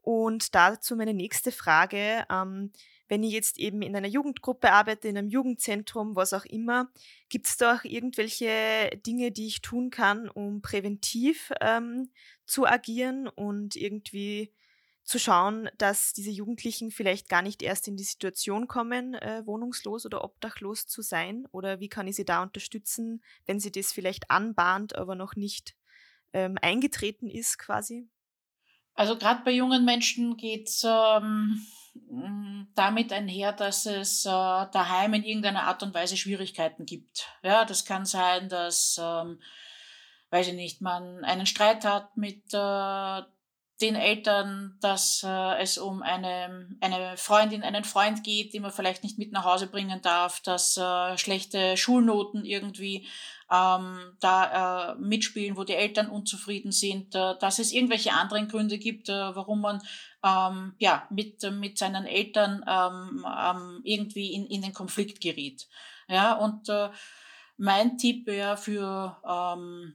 Und 0.00 0.54
dazu 0.54 0.96
meine 0.96 1.14
nächste 1.14 1.52
Frage. 1.52 2.26
Ähm, 2.30 2.72
wenn 3.08 3.22
ich 3.22 3.32
jetzt 3.32 3.58
eben 3.58 3.82
in 3.82 3.94
einer 3.94 4.08
Jugendgruppe 4.08 4.72
arbeite, 4.72 5.08
in 5.08 5.18
einem 5.18 5.28
Jugendzentrum, 5.28 6.16
was 6.16 6.32
auch 6.32 6.44
immer, 6.46 6.90
gibt 7.28 7.46
es 7.46 7.56
da 7.56 7.76
auch 7.76 7.84
irgendwelche 7.84 8.90
Dinge, 9.06 9.30
die 9.30 9.46
ich 9.46 9.60
tun 9.60 9.90
kann, 9.90 10.28
um 10.28 10.62
präventiv 10.62 11.52
ähm, 11.60 12.10
zu 12.46 12.66
agieren 12.66 13.28
und 13.28 13.76
irgendwie 13.76 14.52
zu 15.04 15.18
schauen, 15.18 15.68
dass 15.76 16.14
diese 16.14 16.30
Jugendlichen 16.30 16.90
vielleicht 16.90 17.28
gar 17.28 17.42
nicht 17.42 17.62
erst 17.62 17.86
in 17.88 17.96
die 17.96 18.04
Situation 18.04 18.66
kommen, 18.66 19.14
äh, 19.14 19.42
wohnungslos 19.46 20.06
oder 20.06 20.24
obdachlos 20.24 20.86
zu 20.86 21.02
sein? 21.02 21.46
Oder 21.52 21.78
wie 21.78 21.88
kann 21.88 22.06
ich 22.06 22.16
sie 22.16 22.24
da 22.24 22.42
unterstützen, 22.42 23.22
wenn 23.46 23.60
sie 23.60 23.70
das 23.70 23.92
vielleicht 23.92 24.30
anbahnt, 24.30 24.96
aber 24.96 25.14
noch 25.14 25.36
nicht 25.36 25.76
ähm, 26.32 26.56
eingetreten 26.62 27.28
ist 27.28 27.58
quasi? 27.58 28.08
Also 28.94 29.18
gerade 29.18 29.42
bei 29.44 29.50
jungen 29.50 29.84
Menschen 29.84 30.36
geht 30.36 30.68
es 30.68 30.84
ähm, 30.84 31.66
damit 32.74 33.12
einher, 33.12 33.52
dass 33.52 33.86
es 33.86 34.24
äh, 34.24 34.28
daheim 34.28 35.14
in 35.14 35.24
irgendeiner 35.24 35.64
Art 35.64 35.82
und 35.82 35.94
Weise 35.94 36.16
Schwierigkeiten 36.16 36.86
gibt. 36.86 37.28
Ja, 37.42 37.64
das 37.64 37.84
kann 37.84 38.06
sein, 38.06 38.48
dass, 38.48 38.98
ähm, 39.02 39.40
weiß 40.30 40.48
ich 40.48 40.54
nicht, 40.54 40.80
man 40.80 41.24
einen 41.24 41.46
Streit 41.46 41.84
hat 41.84 42.16
mit 42.16 42.42
äh, 42.54 43.22
den 43.80 43.96
Eltern, 43.96 44.78
dass 44.80 45.24
äh, 45.24 45.60
es 45.60 45.78
um 45.78 46.02
eine, 46.02 46.68
eine 46.80 47.16
Freundin, 47.16 47.62
einen 47.62 47.84
Freund 47.84 48.22
geht, 48.22 48.54
den 48.54 48.62
man 48.62 48.70
vielleicht 48.70 49.02
nicht 49.02 49.18
mit 49.18 49.32
nach 49.32 49.44
Hause 49.44 49.66
bringen 49.66 50.00
darf, 50.00 50.40
dass 50.40 50.76
äh, 50.76 51.18
schlechte 51.18 51.76
Schulnoten 51.76 52.44
irgendwie 52.44 53.06
ähm, 53.50 54.16
da 54.20 54.92
äh, 54.92 54.94
mitspielen, 54.96 55.56
wo 55.56 55.64
die 55.64 55.74
Eltern 55.74 56.08
unzufrieden 56.08 56.70
sind, 56.70 57.14
äh, 57.14 57.34
dass 57.40 57.58
es 57.58 57.72
irgendwelche 57.72 58.12
anderen 58.12 58.48
Gründe 58.48 58.78
gibt, 58.78 59.08
äh, 59.08 59.34
warum 59.34 59.60
man 59.60 59.82
ähm, 60.22 60.74
ja, 60.78 61.06
mit, 61.10 61.42
mit 61.52 61.76
seinen 61.76 62.06
Eltern 62.06 62.64
ähm, 62.68 63.26
ähm, 63.26 63.80
irgendwie 63.82 64.34
in, 64.34 64.46
in 64.46 64.62
den 64.62 64.72
Konflikt 64.72 65.20
geriet. 65.20 65.68
Ja, 66.08 66.34
und 66.34 66.68
äh, 66.68 66.90
mein 67.56 67.98
Tipp 67.98 68.26
wäre 68.26 68.56
für 68.56 69.16
ähm, 69.28 69.94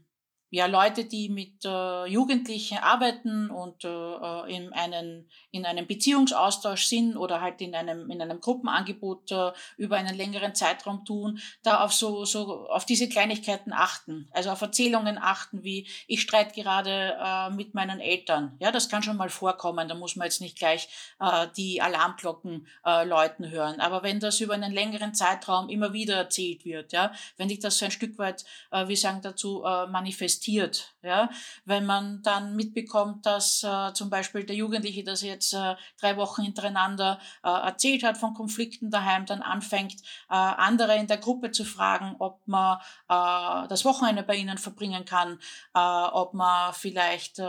ja, 0.51 0.65
Leute, 0.65 1.05
die 1.05 1.29
mit 1.29 1.63
äh, 1.63 2.05
Jugendlichen 2.07 2.79
arbeiten 2.79 3.51
und 3.51 3.85
äh, 3.85 3.87
äh, 3.87 4.55
in, 4.55 4.73
einen, 4.73 5.29
in 5.51 5.65
einem 5.65 5.85
Beziehungsaustausch 5.85 6.85
sind 6.85 7.17
oder 7.17 7.39
halt 7.39 7.61
in 7.61 7.75
einem, 7.75 8.09
in 8.09 8.19
einem 8.19 8.39
Gruppenangebot 8.39 9.31
äh, 9.31 9.51
über 9.77 9.97
einen 9.97 10.15
längeren 10.15 10.55
Zeitraum 10.55 11.05
tun, 11.05 11.39
da 11.61 11.83
auf 11.83 11.93
so, 11.93 12.25
so 12.25 12.67
auf 12.67 12.85
diese 12.85 13.07
Kleinigkeiten 13.07 13.73
achten. 13.73 14.27
Also 14.31 14.49
auf 14.49 14.61
Erzählungen 14.61 15.19
achten, 15.19 15.63
wie 15.63 15.87
ich 16.07 16.21
streite 16.21 16.59
gerade 16.59 17.15
äh, 17.23 17.51
mit 17.51 17.75
meinen 17.75 17.99
Eltern. 17.99 18.55
Ja, 18.59 18.71
das 18.71 18.89
kann 18.89 19.03
schon 19.03 19.17
mal 19.17 19.29
vorkommen. 19.29 19.87
Da 19.87 19.93
muss 19.93 20.15
man 20.15 20.25
jetzt 20.25 20.41
nicht 20.41 20.57
gleich 20.57 20.89
äh, 21.19 21.47
die 21.57 21.79
Alarmglocken 21.79 22.67
äh, 22.85 23.05
läuten 23.05 23.51
hören. 23.51 23.79
Aber 23.79 24.01
wenn 24.01 24.19
das 24.19 24.39
über 24.39 24.55
einen 24.55 24.73
längeren 24.73 25.13
Zeitraum 25.13 25.69
immer 25.69 25.93
wieder 25.93 26.15
erzählt 26.15 26.65
wird, 26.65 26.91
ja, 26.91 27.11
wenn 27.37 27.51
ich 27.51 27.59
das 27.59 27.77
so 27.77 27.85
ein 27.85 27.91
Stück 27.91 28.17
weit, 28.17 28.45
äh, 28.71 28.87
wir 28.87 28.97
sagen 28.97 29.21
dazu, 29.21 29.63
äh, 29.63 29.85
manifestiert, 29.85 30.38
investiert. 30.39 30.93
Ja? 31.01 31.29
Wenn 31.65 31.85
man 31.85 32.21
dann 32.23 32.55
mitbekommt, 32.55 33.25
dass 33.25 33.63
äh, 33.63 33.93
zum 33.93 34.09
Beispiel 34.09 34.43
der 34.45 34.55
Jugendliche 34.55 35.03
das 35.03 35.21
jetzt 35.21 35.53
äh, 35.53 35.75
drei 35.99 36.17
Wochen 36.17 36.43
hintereinander 36.43 37.19
äh, 37.43 37.49
erzählt 37.49 38.03
hat 38.03 38.17
von 38.17 38.33
Konflikten 38.33 38.89
daheim, 38.89 39.25
dann 39.25 39.41
anfängt, 39.41 40.01
äh, 40.29 40.35
andere 40.35 40.95
in 40.97 41.07
der 41.07 41.17
Gruppe 41.17 41.51
zu 41.51 41.65
fragen, 41.65 42.15
ob 42.19 42.41
man 42.47 42.77
äh, 43.09 43.67
das 43.67 43.85
Wochenende 43.85 44.23
bei 44.23 44.35
ihnen 44.35 44.57
verbringen 44.57 45.05
kann, 45.05 45.39
äh, 45.73 45.79
ob 45.79 46.33
man 46.33 46.73
vielleicht 46.73 47.41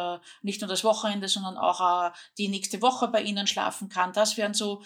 nicht 0.42 0.60
nur 0.60 0.68
das 0.68 0.84
Wochenende, 0.84 1.28
sondern 1.28 1.56
auch 1.56 2.12
die 2.38 2.48
nächste 2.48 2.82
Woche 2.82 3.08
bei 3.08 3.22
ihnen 3.22 3.46
schlafen 3.46 3.88
kann. 3.88 4.12
Das 4.12 4.36
wären 4.36 4.54
so, 4.54 4.82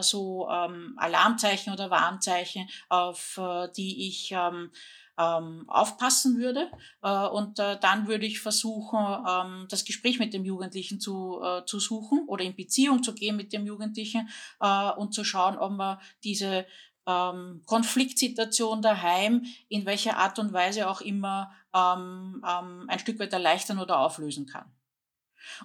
so 0.00 0.48
ähm, 0.50 0.94
Alarmzeichen 0.96 1.72
oder 1.72 1.90
Warnzeichen, 1.90 2.68
auf 2.88 3.38
die 3.76 4.08
ich 4.08 4.32
ähm, 4.32 4.70
ähm, 5.18 5.64
aufpassen 5.68 6.38
würde. 6.38 6.70
Äh, 7.02 7.26
und 7.28 7.58
äh, 7.58 7.78
dann 7.80 8.06
würde 8.06 8.26
ich 8.26 8.40
versuchen, 8.40 8.98
ähm, 9.28 9.66
das 9.68 9.84
Gespräch 9.84 10.18
mit 10.18 10.34
dem 10.34 10.44
Jugendlichen 10.44 11.00
zu, 11.00 11.40
äh, 11.42 11.64
zu 11.64 11.80
suchen 11.80 12.24
oder 12.26 12.44
in 12.44 12.54
Beziehung 12.54 13.02
zu 13.02 13.14
gehen 13.14 13.36
mit 13.36 13.52
dem 13.52 13.66
Jugendlichen 13.66 14.28
äh, 14.60 14.90
und 14.92 15.14
zu 15.14 15.24
schauen, 15.24 15.58
ob 15.58 15.72
man 15.72 15.98
diese 16.24 16.66
ähm, 17.06 17.62
Konfliktsituation 17.66 18.82
daheim 18.82 19.44
in 19.68 19.86
welcher 19.86 20.16
Art 20.18 20.38
und 20.38 20.52
Weise 20.52 20.88
auch 20.90 21.00
immer 21.00 21.52
ähm, 21.72 22.44
ähm, 22.46 22.84
ein 22.88 22.98
Stück 22.98 23.18
weit 23.18 23.32
erleichtern 23.32 23.78
oder 23.78 24.00
auflösen 24.00 24.46
kann. 24.46 24.70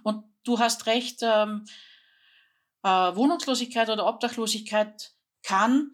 Und 0.04 0.24
du 0.44 0.60
hast 0.60 0.86
recht, 0.86 1.20
ähm, 1.24 1.66
äh, 2.84 2.88
Wohnungslosigkeit 2.90 3.90
oder 3.90 4.08
Obdachlosigkeit 4.08 5.14
kann 5.44 5.92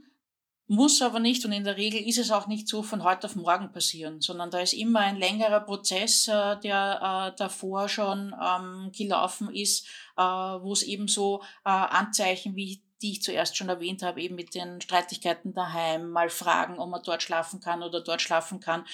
muss 0.68 1.02
aber 1.02 1.20
nicht 1.20 1.46
und 1.46 1.54
in 1.54 1.64
der 1.64 1.78
Regel 1.78 2.06
ist 2.06 2.18
es 2.18 2.30
auch 2.30 2.48
nicht 2.48 2.68
so 2.68 2.84
von 2.84 3.04
heute 3.04 3.28
auf 3.28 3.36
morgen 3.36 3.72
passieren, 3.72 4.20
sondern 4.20 4.52
da 4.52 4.60
ist 4.60 4.74
immer 4.74 5.00
ein 5.00 5.18
längerer 5.18 5.62
Prozess, 5.62 6.28
äh, 6.28 6.60
der 6.60 7.32
äh, 7.34 7.38
davor 7.38 7.88
schon 7.88 8.36
ähm, 8.42 8.92
gelaufen 8.92 9.54
ist, 9.54 9.88
äh, 10.18 10.22
wo 10.22 10.74
es 10.74 10.84
eben 10.84 11.08
so 11.08 11.42
Anzeichen 11.64 12.56
wie 12.56 12.84
die 13.04 13.12
ich 13.12 13.22
zuerst 13.22 13.56
schon 13.56 13.70
erwähnt 13.70 14.02
habe, 14.02 14.20
eben 14.20 14.34
mit 14.34 14.56
den 14.56 14.82
Streitigkeiten 14.82 15.54
daheim, 15.54 16.10
mal 16.10 16.32
fragen, 16.32 16.80
ob 16.80 16.90
man 16.90 17.04
dort 17.06 17.22
schlafen 17.22 17.60
kann 17.60 17.84
oder 17.84 18.02
dort 18.02 18.24
schlafen 18.24 18.60
kann, 18.60 18.86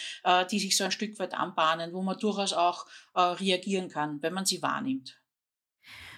die 0.51 0.59
sich 0.59 0.75
so 0.75 0.83
ein 0.83 0.91
Stück 0.91 1.17
weit 1.19 1.33
anbahnen, 1.33 1.93
wo 1.93 2.01
man 2.01 2.17
durchaus 2.19 2.51
auch 2.51 2.86
reagieren 3.15 3.88
kann, 3.88 4.21
wenn 4.21 4.33
man 4.33 4.45
sie 4.45 4.62
wahrnimmt. 4.62 5.21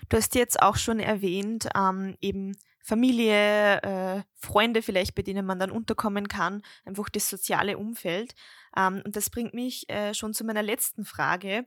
Du 0.09 0.17
hast 0.17 0.33
jetzt 0.33 0.59
auch 0.63 0.77
schon 0.77 0.99
erwähnt, 0.99 1.69
ähm, 1.75 2.17
eben 2.21 2.57
Familie, 2.85 3.81
äh, 3.81 4.21
Freunde 4.35 4.83
vielleicht, 4.83 5.15
bei 5.15 5.23
denen 5.23 5.43
man 5.43 5.57
dann 5.57 5.71
unterkommen 5.71 6.27
kann, 6.27 6.61
einfach 6.85 7.09
das 7.09 7.27
soziale 7.27 7.79
Umfeld. 7.79 8.35
Ähm, 8.77 9.01
und 9.03 9.15
das 9.15 9.31
bringt 9.31 9.55
mich 9.55 9.89
äh, 9.89 10.13
schon 10.13 10.35
zu 10.35 10.43
meiner 10.43 10.61
letzten 10.61 11.03
Frage. 11.03 11.65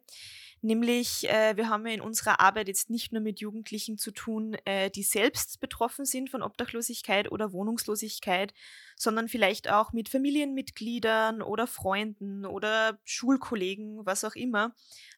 Nämlich, 0.61 1.29
äh, 1.29 1.57
wir 1.57 1.69
haben 1.69 1.85
ja 1.89 1.93
in 1.93 2.01
unserer 2.01 2.39
Arbeit 2.39 2.69
jetzt 2.69 2.89
nicht 2.89 3.13
nur 3.13 3.21
mit 3.21 3.41
Jugendlichen 3.41 3.99
zu 3.99 4.13
tun, 4.13 4.57
äh, 4.65 4.91
die 4.91 5.03
selbst 5.03 5.59
betroffen 5.61 6.05
sind 6.05 6.31
von 6.31 6.43
Obdachlosigkeit 6.43 7.33
oder 7.33 7.53
Wohnungslosigkeit, 7.53 8.55
sondern 8.95 9.29
vielleicht 9.29 9.69
auch 9.69 9.93
mit 9.93 10.09
Familienmitgliedern 10.09 11.43
oder 11.43 11.67
Freunden 11.67 12.47
oder 12.47 13.01
Schulkollegen, 13.05 14.07
was 14.07 14.23
auch 14.23 14.37
immer, 14.37 14.73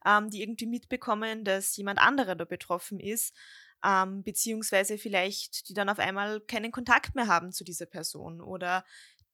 ähm, 0.06 0.30
die 0.30 0.42
irgendwie 0.42 0.66
mitbekommen, 0.66 1.44
dass 1.44 1.76
jemand 1.76 1.98
anderer 1.98 2.36
da 2.36 2.46
betroffen 2.46 3.00
ist, 3.00 3.34
ähm, 3.84 4.22
beziehungsweise 4.22 4.98
vielleicht 4.98 5.68
die 5.68 5.74
dann 5.74 5.88
auf 5.88 5.98
einmal 5.98 6.40
keinen 6.40 6.72
Kontakt 6.72 7.14
mehr 7.14 7.26
haben 7.26 7.52
zu 7.52 7.64
dieser 7.64 7.86
Person 7.86 8.40
oder 8.40 8.84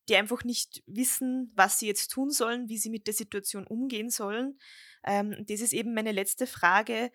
die 0.09 0.17
einfach 0.17 0.45
nicht 0.45 0.83
wissen, 0.87 1.51
was 1.57 1.79
sie 1.79 1.87
jetzt 1.87 2.09
tun 2.13 2.31
sollen, 2.31 2.69
wie 2.69 2.79
sie 2.79 2.91
mit 2.91 3.07
der 3.07 3.15
Situation 3.15 3.67
umgehen 3.67 4.11
sollen. 4.11 4.59
Ähm, 5.05 5.35
das 5.49 5.61
ist 5.61 5.73
eben 5.73 5.95
meine 5.95 6.13
letzte 6.13 6.47
Frage. 6.47 7.11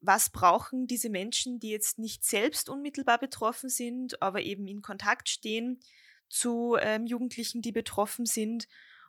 Was 0.00 0.28
brauchen 0.28 0.86
diese 0.86 1.08
Menschen, 1.08 1.58
die 1.58 1.70
jetzt 1.70 1.98
nicht 1.98 2.24
selbst 2.24 2.68
unmittelbar 2.68 3.18
betroffen 3.18 3.70
sind, 3.70 4.20
aber 4.20 4.42
eben 4.42 4.66
in 4.66 4.82
Kontakt 4.82 5.30
stehen 5.30 5.80
zu 6.28 6.76
ähm, 6.80 7.06
Jugendlichen, 7.06 7.62
die 7.62 7.72
betroffen 7.72 8.26
sind 8.26 8.68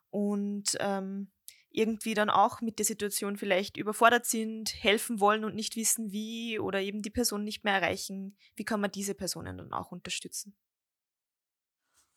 und 0.10 0.78
ähm, 0.80 1.30
irgendwie 1.78 2.14
dann 2.14 2.30
auch 2.30 2.62
mit 2.62 2.80
der 2.80 2.86
Situation 2.86 3.38
vielleicht 3.38 3.78
überfordert 3.78 4.26
sind, 4.26 4.74
helfen 4.82 5.20
wollen 5.20 5.44
und 5.46 5.56
nicht 5.56 5.76
wissen 5.76 6.12
wie 6.12 6.60
oder 6.60 6.82
eben 6.82 7.02
die 7.02 7.10
Person 7.10 7.44
nicht 7.44 7.64
mehr 7.64 7.76
erreichen? 7.76 8.38
Wie 8.56 8.66
kann 8.66 8.82
man 8.82 8.92
diese 8.92 9.16
Personen 9.16 9.58
dann 9.58 9.74
auch 9.74 9.92
unterstützen? 9.92 10.56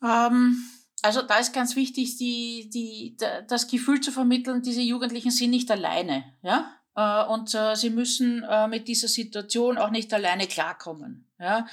Ähm, 0.02 0.56
also 1.02 1.22
da 1.22 1.38
ist 1.38 1.52
ganz 1.52 1.76
wichtig, 1.76 2.16
die, 2.16 2.70
die, 2.72 3.16
das 3.48 3.66
Gefühl 3.68 4.00
zu 4.00 4.12
vermitteln, 4.12 4.62
diese 4.62 4.80
Jugendlichen 4.80 5.30
sind 5.30 5.50
nicht 5.50 5.70
alleine, 5.70 6.24
ja. 6.42 6.78
Äh, 6.98 7.24
und 7.26 7.54
äh, 7.54 7.76
sie 7.76 7.90
müssen 7.90 8.42
äh, 8.42 8.66
mit 8.66 8.88
dieser 8.88 9.06
Situation 9.06 9.78
auch 9.78 9.90
nicht 9.90 10.12
alleine 10.12 10.48
klarkommen. 10.48 11.30
Ja? 11.38 11.66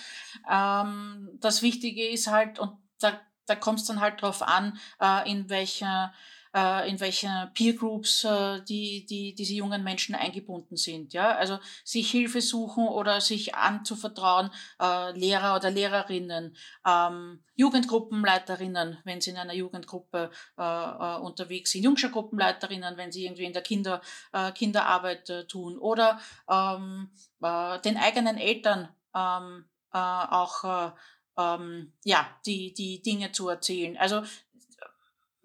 Ähm, 0.48 1.30
das 1.42 1.64
Wichtige 1.64 2.08
ist 2.08 2.28
halt, 2.28 2.60
und 2.60 2.78
da, 3.00 3.20
da 3.48 3.56
kommt 3.56 3.80
es 3.80 3.86
dann 3.86 4.02
halt 4.02 4.22
drauf 4.22 4.42
an, 4.42 4.80
in 5.26 5.50
welcher 5.50 6.14
äh, 6.56 6.90
in 6.90 6.98
Peer 7.54 7.74
Groups 7.74 8.24
äh, 8.24 8.62
die, 8.62 9.06
die, 9.06 9.36
diese 9.36 9.54
jungen 9.54 9.84
Menschen 9.84 10.16
eingebunden 10.16 10.78
sind. 10.78 11.14
Ja? 11.14 11.36
Also 11.36 11.60
sich 11.84 12.10
Hilfe 12.10 12.42
suchen 12.42 12.88
oder 12.88 13.20
sich 13.20 13.56
anzuvertrauen, 13.56 14.50
äh, 14.82 15.12
Lehrer 15.12 15.58
oder 15.58 15.70
Lehrerinnen, 15.70 16.56
ähm, 16.88 17.44
Jugendgruppenleiterinnen, 17.56 19.00
wenn 19.04 19.22
sie 19.22 19.32
in 19.32 19.38
einer 19.38 19.54
Jugendgruppe 19.54 20.32
äh, 20.58 20.62
äh, 20.64 21.18
unterwegs 21.20 21.72
sind, 21.72 21.84
Jungschergruppenleiterinnen, 21.84 22.96
wenn 22.98 23.12
sie 23.12 23.26
irgendwie 23.26 23.46
in 23.46 23.54
der 23.54 23.62
Kinder, 23.62 24.02
äh, 24.32 24.52
Kinderarbeit 24.54 25.30
äh, 25.30 25.46
tun 25.48 25.78
oder 25.78 26.20
ähm, 26.50 27.10
äh, 27.42 27.80
den 27.82 27.98
eigenen 27.98 28.38
Eltern 28.38 28.90
ähm, 29.14 29.66
äh, 29.94 29.98
auch 29.98 30.64
äh, 30.64 30.92
ähm, 31.38 31.94
ja, 32.04 32.28
die, 32.46 32.74
die 32.74 33.02
Dinge 33.02 33.32
zu 33.32 33.50
erzählen. 33.50 33.98
Also 33.98 34.24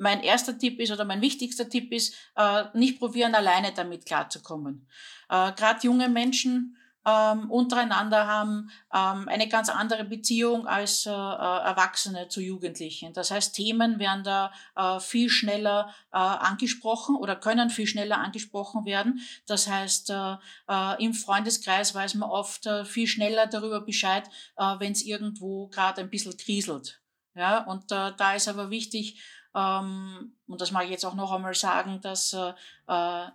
mein 0.01 0.23
erster 0.23 0.59
Tipp 0.59 0.81
ist 0.81 0.91
oder 0.91 1.05
mein 1.05 1.21
wichtigster 1.21 1.69
Tipp 1.69 1.93
ist, 1.93 2.15
äh, 2.37 2.65
nicht 2.75 2.99
probieren, 2.99 3.35
alleine 3.35 3.73
damit 3.73 4.07
klarzukommen. 4.07 4.89
Äh, 5.29 5.53
Gerade 5.53 5.81
junge 5.83 6.09
Menschen 6.09 6.77
ähm, 7.07 7.51
untereinander 7.51 8.27
haben 8.27 8.71
ähm, 8.95 9.29
eine 9.29 9.49
ganz 9.49 9.69
andere 9.71 10.05
Beziehung 10.05 10.67
als 10.67 11.07
äh, 11.07 11.11
äh, 11.11 11.13
Erwachsene 11.13 12.29
zu 12.29 12.41
Jugendlichen. 12.41 13.13
Das 13.15 13.31
heißt, 13.31 13.55
Themen 13.55 13.99
werden 13.99 14.23
da 14.23 14.53
äh, 14.77 15.01
viel 15.01 15.31
schneller 15.31 15.95
äh, 16.13 16.19
angesprochen 16.19 17.17
oder 17.17 17.37
können 17.37 17.71
viel 17.71 17.87
schneller 17.87 18.19
angesprochen 18.19 18.85
werden. 18.85 19.21
Das 19.47 19.69
heißt, 19.69 20.11
äh, 20.11 20.35
äh, 20.69 21.03
im 21.05 21.15
Freundeskreis 21.15 21.95
weiß 21.95 22.15
man 22.15 22.29
oft 22.29 22.69
viel 22.85 23.07
schneller 23.07 23.47
darüber 23.47 23.81
Bescheid, 23.81 24.29
wenn 24.57 24.93
es 24.93 25.03
irgendwo 25.03 25.69
gerade 25.69 26.01
ein 26.03 26.11
bisschen 26.11 26.37
kriselt. 26.37 27.01
Ja, 27.35 27.65
und 27.65 27.91
da 27.91 28.35
ist 28.35 28.49
aber 28.49 28.71
wichtig, 28.71 29.21
ähm, 29.55 30.33
und 30.47 30.61
das 30.61 30.71
mag 30.73 30.85
ich 30.85 30.91
jetzt 30.91 31.05
auch 31.05 31.15
noch 31.15 31.33
einmal 31.33 31.55
sagen, 31.55 32.01
dass 32.01 32.37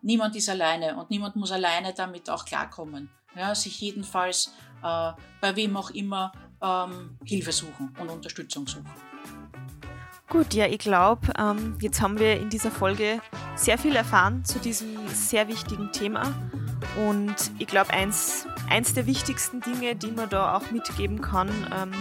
niemand 0.01 0.35
ist 0.35 0.49
alleine 0.49 0.97
und 0.97 1.09
niemand 1.09 1.37
muss 1.37 1.51
alleine 1.51 1.93
damit 1.93 2.29
auch 2.29 2.43
klarkommen 2.43 3.09
ja, 3.35 3.53
sich 3.53 3.79
jedenfalls 3.79 4.53
äh, 4.83 5.11
bei 5.41 5.55
wem 5.55 5.77
auch 5.77 5.89
immer 5.91 6.31
ähm, 6.61 7.17
Hilfe 7.23 7.51
suchen 7.51 7.95
und 7.99 8.09
Unterstützung 8.09 8.67
suchen. 8.67 8.89
Gut, 10.27 10.53
ja, 10.53 10.65
ich 10.65 10.79
glaube, 10.79 11.31
ähm, 11.37 11.77
jetzt 11.79 12.01
haben 12.01 12.19
wir 12.19 12.39
in 12.39 12.49
dieser 12.49 12.71
Folge 12.71 13.21
sehr 13.55 13.77
viel 13.77 13.95
erfahren 13.95 14.43
zu 14.43 14.59
diesem 14.59 15.07
sehr 15.07 15.47
wichtigen 15.47 15.91
Thema. 15.91 16.33
Und 17.07 17.35
ich 17.59 17.67
glaube, 17.67 17.91
eins, 17.91 18.47
eins 18.69 18.93
der 18.93 19.05
wichtigsten 19.05 19.61
Dinge, 19.61 19.95
die 19.95 20.11
man 20.11 20.29
da 20.29 20.57
auch 20.57 20.71
mitgeben 20.71 21.21
kann 21.21 21.49
ähm, 21.73 21.91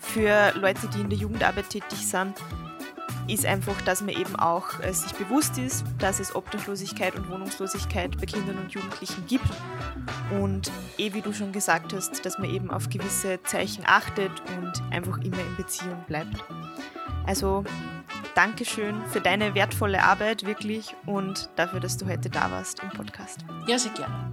für 0.00 0.52
Leute, 0.56 0.88
die 0.88 1.00
in 1.00 1.08
der 1.08 1.18
Jugendarbeit 1.18 1.70
tätig 1.70 2.06
sind, 2.06 2.34
ist 3.28 3.46
einfach, 3.46 3.80
dass 3.82 4.00
man 4.00 4.10
eben 4.10 4.36
auch 4.36 4.80
äh, 4.80 4.92
sich 4.92 5.12
bewusst 5.12 5.58
ist, 5.58 5.84
dass 5.98 6.20
es 6.20 6.34
Obdachlosigkeit 6.34 7.14
und 7.14 7.28
Wohnungslosigkeit 7.30 8.16
bei 8.18 8.26
Kindern 8.26 8.58
und 8.58 8.72
Jugendlichen 8.72 9.26
gibt. 9.26 9.48
Und 10.40 10.70
eh 10.96 11.12
wie 11.12 11.20
du 11.20 11.32
schon 11.32 11.52
gesagt 11.52 11.92
hast, 11.92 12.24
dass 12.24 12.38
man 12.38 12.50
eben 12.50 12.70
auf 12.70 12.88
gewisse 12.88 13.42
Zeichen 13.44 13.84
achtet 13.86 14.32
und 14.56 14.72
einfach 14.90 15.18
immer 15.18 15.40
in 15.40 15.56
Beziehung 15.56 16.02
bleibt. 16.06 16.36
Also 17.26 17.64
Dankeschön 18.34 19.02
für 19.08 19.20
deine 19.20 19.54
wertvolle 19.54 20.02
Arbeit 20.02 20.46
wirklich 20.46 20.94
und 21.06 21.50
dafür, 21.56 21.80
dass 21.80 21.96
du 21.96 22.06
heute 22.06 22.30
da 22.30 22.50
warst 22.50 22.80
im 22.82 22.88
Podcast. 22.90 23.40
Ja, 23.66 23.78
sehr 23.78 23.92
gerne. 23.92 24.32